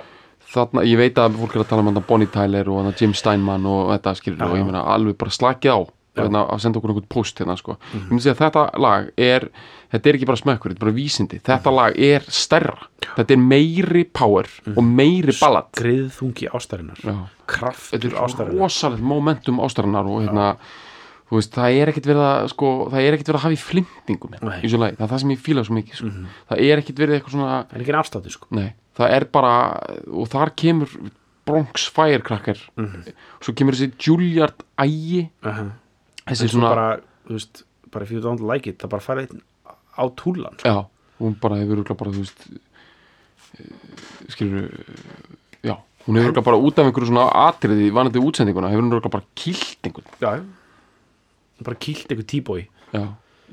[0.54, 3.92] þarna, ég veit að fólk er að tala um Bonnie Tyler og Jim Steinman og
[3.92, 4.68] þetta skilur Já, og ég já.
[4.70, 6.24] meina alveg bara slakið á Já.
[6.24, 7.76] hérna, að senda okkur einhvern post hérna sko.
[7.94, 9.46] Ég myndi segja að þetta lag er
[9.90, 13.42] þetta er ekki bara smekkur, þetta er bara vísindi þetta lag er stærra, þetta er
[13.42, 17.16] meiri power og meiri ballad griðþungi ástarinnar Já.
[17.50, 20.89] kraftur ástarinnar rosalegt momentum ástarinnar og hérna þú
[21.38, 24.34] veist, það er ekkit verið að sko, það er ekkit verið að hafa í flimtingum
[24.34, 26.06] í það er það sem ég fíla svo mikið sko.
[26.10, 26.26] Mhm.
[26.50, 28.46] það er ekkit verið eitthvað svona það er ekki afstáttu sko
[29.00, 29.52] það er bara,
[30.10, 30.88] og þar kemur
[31.46, 33.04] Bronx Firecracker Mhm.
[33.40, 35.70] svo kemur þessi Juilliard ægi, uh -huh.
[36.26, 39.40] þessi svona bara, þú veist, bara if you don't like it það bara farið
[39.98, 40.68] á túlan sko.
[40.68, 40.86] já,
[41.20, 42.48] hún bara hefur bara, þú veist
[44.28, 44.70] skilur
[45.62, 45.76] já,
[46.06, 50.04] hún hefur bara út af einhverju svona atriði vanandi útsendinguna, hefur hún bara kilt einhvern,
[50.20, 50.44] já,
[51.66, 52.62] bara kýlt einhver tíbói
[52.94, 53.04] já,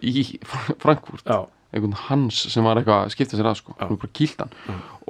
[0.01, 0.39] í
[0.83, 1.23] Frankfurt.
[1.25, 3.87] Já, einhvern hans sem var eitthvað að skipta sér að sko, Já.
[3.89, 4.53] hún bara kýlt hann.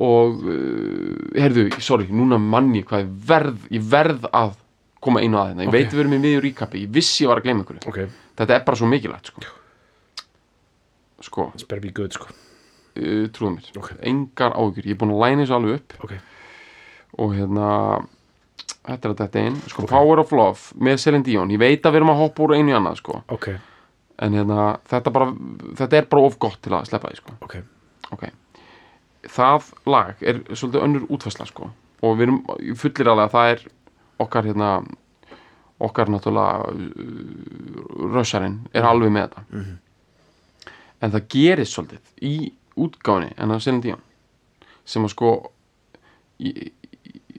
[0.07, 4.55] Og uh, heyrðu, sorry, núna manni hvað ég verð, ég verð að
[5.03, 5.77] koma einu að hérna, ég Ok.
[5.77, 6.83] veit við erum í miður ríkapi.
[6.87, 9.45] Ég vissi ég var að gleyma einhverju, ok, þetta er bara svo mikilvægt sko.
[11.27, 11.47] Sko,
[11.93, 12.27] good sko.
[12.97, 13.71] Uh, trúðu mér.
[13.77, 13.93] Ok.
[14.01, 16.17] engar áhyggjur, ég er búin að læna þessu alveg upp.
[17.17, 17.67] Og hérna
[18.87, 22.01] þetta er þetta einn, sko, Power of Love með Celine Dion, ég veit að við
[22.01, 23.47] erum að hoppa úr einu í annað, sko, ok,
[24.19, 25.31] en hérna þetta, bara,
[25.77, 27.35] þetta er bara of gott til að sleppa því, sko.
[27.45, 27.57] Ok.
[28.15, 28.23] Ok.
[29.27, 31.67] Það lag er svolítið önnur útfæsla sko.
[32.05, 32.37] Og við erum
[32.79, 33.63] fullir alveg að það er
[34.23, 34.69] okkar hérna
[35.83, 39.43] okkar náttúrulega uh, rössarinn er alveg með þetta.
[39.51, 39.75] Mhm.
[41.01, 43.99] en það gerist svolítið í útgáfinni en það Celine Dion
[44.85, 45.31] sem að sko
[46.41, 46.71] í,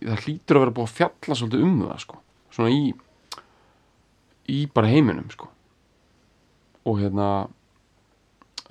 [0.05, 2.21] það hlýtur að vera búið að fjalla svolítið um það sko.
[2.55, 2.83] Svona í
[4.49, 5.49] í bara heiminum sko.
[6.89, 7.29] Og hérna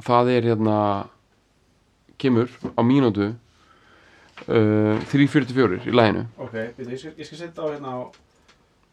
[0.05, 0.77] það er hérna
[2.21, 7.67] kemur á mínútu uh, 3.44 í læginu ok, byrju, ég skal, ég skal setja á
[7.73, 7.99] hérna á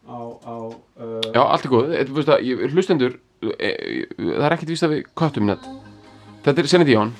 [0.05, 0.55] á, á
[1.01, 3.69] uh, já, allt er góð, Þetta, þú veist að, ég- hlustendur e, e,
[4.19, 5.73] það er ekkert víst að við köttum þetta
[6.45, 7.13] þetta er Celine Dion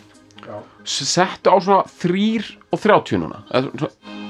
[0.45, 3.41] já, S- settu á svona 3 og 30 núna.
[3.49, 4.24] Eða svona-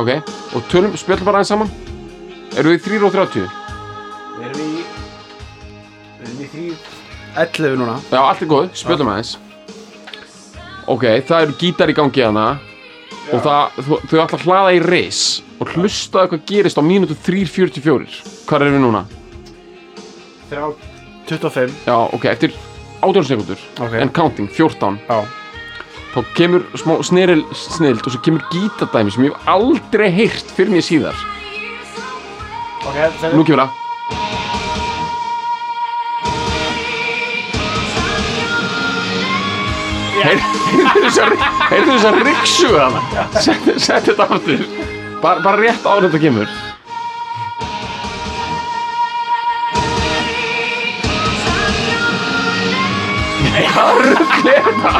[0.00, 0.10] ok,
[0.56, 1.70] og tölum, spjöldum bara aðeins saman.
[2.56, 3.46] Eru við 3 og 30
[4.32, 4.82] við erum í
[6.18, 6.66] við erum í þrý
[7.42, 7.96] 11 núna.
[8.12, 9.34] Já, allt er góð, spjöldum aðeins.
[10.92, 12.46] Ok, það eru gítar í gangi hana
[13.32, 15.20] og það, þau, þau ætla að hlaða í reis
[15.62, 18.16] og hlustaðu hvað gerist á mínútu 3.44
[18.48, 19.04] hvað erum við núna?
[20.50, 20.64] þrjá
[21.30, 22.56] 25 já, ok, eftir
[23.00, 23.94] 18 sekundur Ok.
[24.02, 25.20] en counting, 14 já,
[26.12, 30.74] þá kemur smá sneril snild og svo kemur gítardæmi sem ég hef aldrei heyrt fyrir
[30.74, 31.22] mér síðar
[32.82, 33.78] ok, það nú kemur það.
[40.22, 41.32] Heyrðu þessar
[41.72, 44.62] heyrðu þessar riksu hana sett set þetta aftur.
[45.22, 46.52] Bara, bara rétt en þetta kemur
[54.50, 54.92] er þetta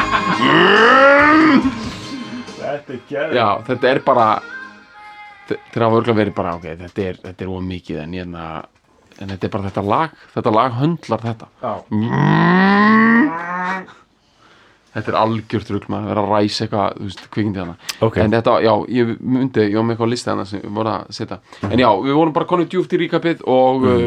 [2.63, 4.27] þetta er gæð já þetta er bara
[5.49, 8.43] þe- þeir hafa örgulega verið bara ok þetta er, þetta er of mikið en, hérna,
[9.19, 11.47] en þetta er bara þetta lag þetta lag höndlar þetta.
[11.63, 11.73] Já,
[14.93, 17.73] Þetta er algjört rugl maður að vera að ræsa eitthvað, þú veist, kvikindi hana
[18.05, 18.17] Ok.
[18.21, 20.91] En þetta, já, ég myndi, ég var með eitthvað á listi hana sem við vorum
[20.99, 21.37] að setja.
[21.65, 24.03] En já, við vorum bara konið djúft í ríkapið og uh,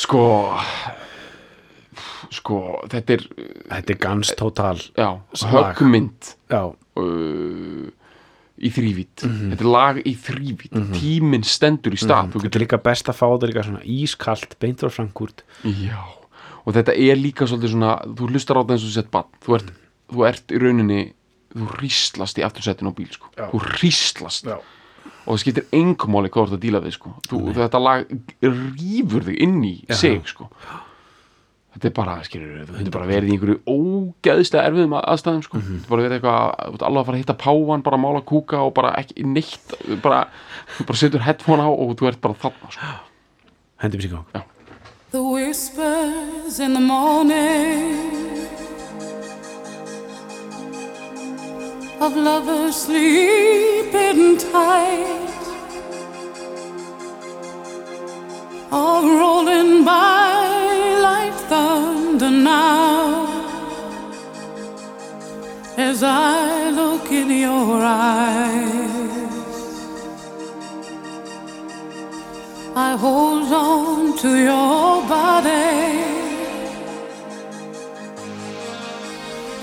[0.00, 0.22] sko
[2.34, 2.58] sko,
[2.92, 3.22] þetta er
[3.68, 5.76] þetta er gans total já, Slag.
[5.78, 6.34] höggmynd.
[6.52, 6.62] Já,
[7.00, 7.88] uh,
[8.58, 12.32] í þrývít þetta er lag í þrývít tíminn stendur í stað.
[12.34, 16.00] Þú Þetta er líka best að fá þetta líka svona ískalt beint frá Frankúrt Já,
[16.64, 19.54] og þetta er líka svolítið svona, þú hlustar á það eins og sett bann, þú
[19.60, 19.70] ert,
[20.10, 20.98] þú ert í rauninni,
[21.54, 23.46] þú ríslast í aftursettinu á bíl, sko, Já.
[23.54, 24.58] þú ríslast Já.
[24.58, 28.10] og það skiptir engum þú ert að díla við, sko, þú, þetta lag
[28.42, 30.50] rýfur þig inn í sig, sko
[31.78, 35.58] þetta er bara, skilur, þú getur bara verið í einhverju ógeðslega erfiðum að- aðstæðum, sko,
[35.58, 35.78] Mhm.
[35.78, 38.58] þú getur bara verið eitthvað, alveg að fara að hitta páan, bara að mála kúka
[38.66, 40.26] og bara ekki neitt, bara,
[40.76, 42.86] þú bara setur headphone á og þú ert bara þarna, sko.
[43.80, 44.44] Sér í gang
[45.10, 48.04] The whispers in the morning
[52.00, 55.27] of lovers sleeping tight
[65.98, 69.18] as I look in your eyes.
[72.76, 75.74] I hold on to your body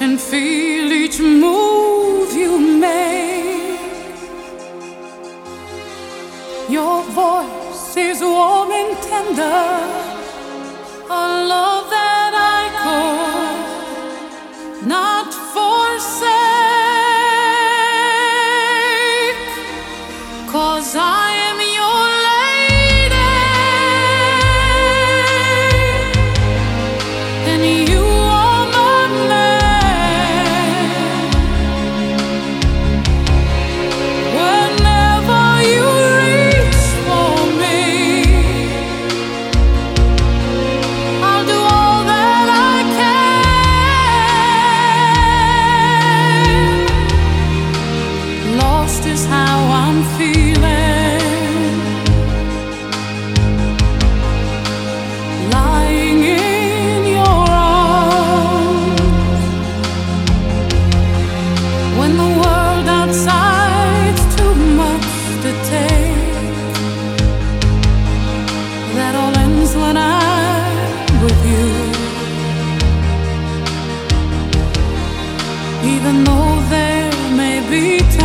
[0.01, 2.53] and feel each move you
[2.86, 3.79] make.
[6.69, 10.05] Your voice is warm and tender,
[75.86, 78.24] Even though there may be times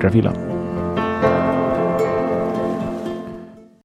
[0.00, 0.49] Takk fyrir að fíla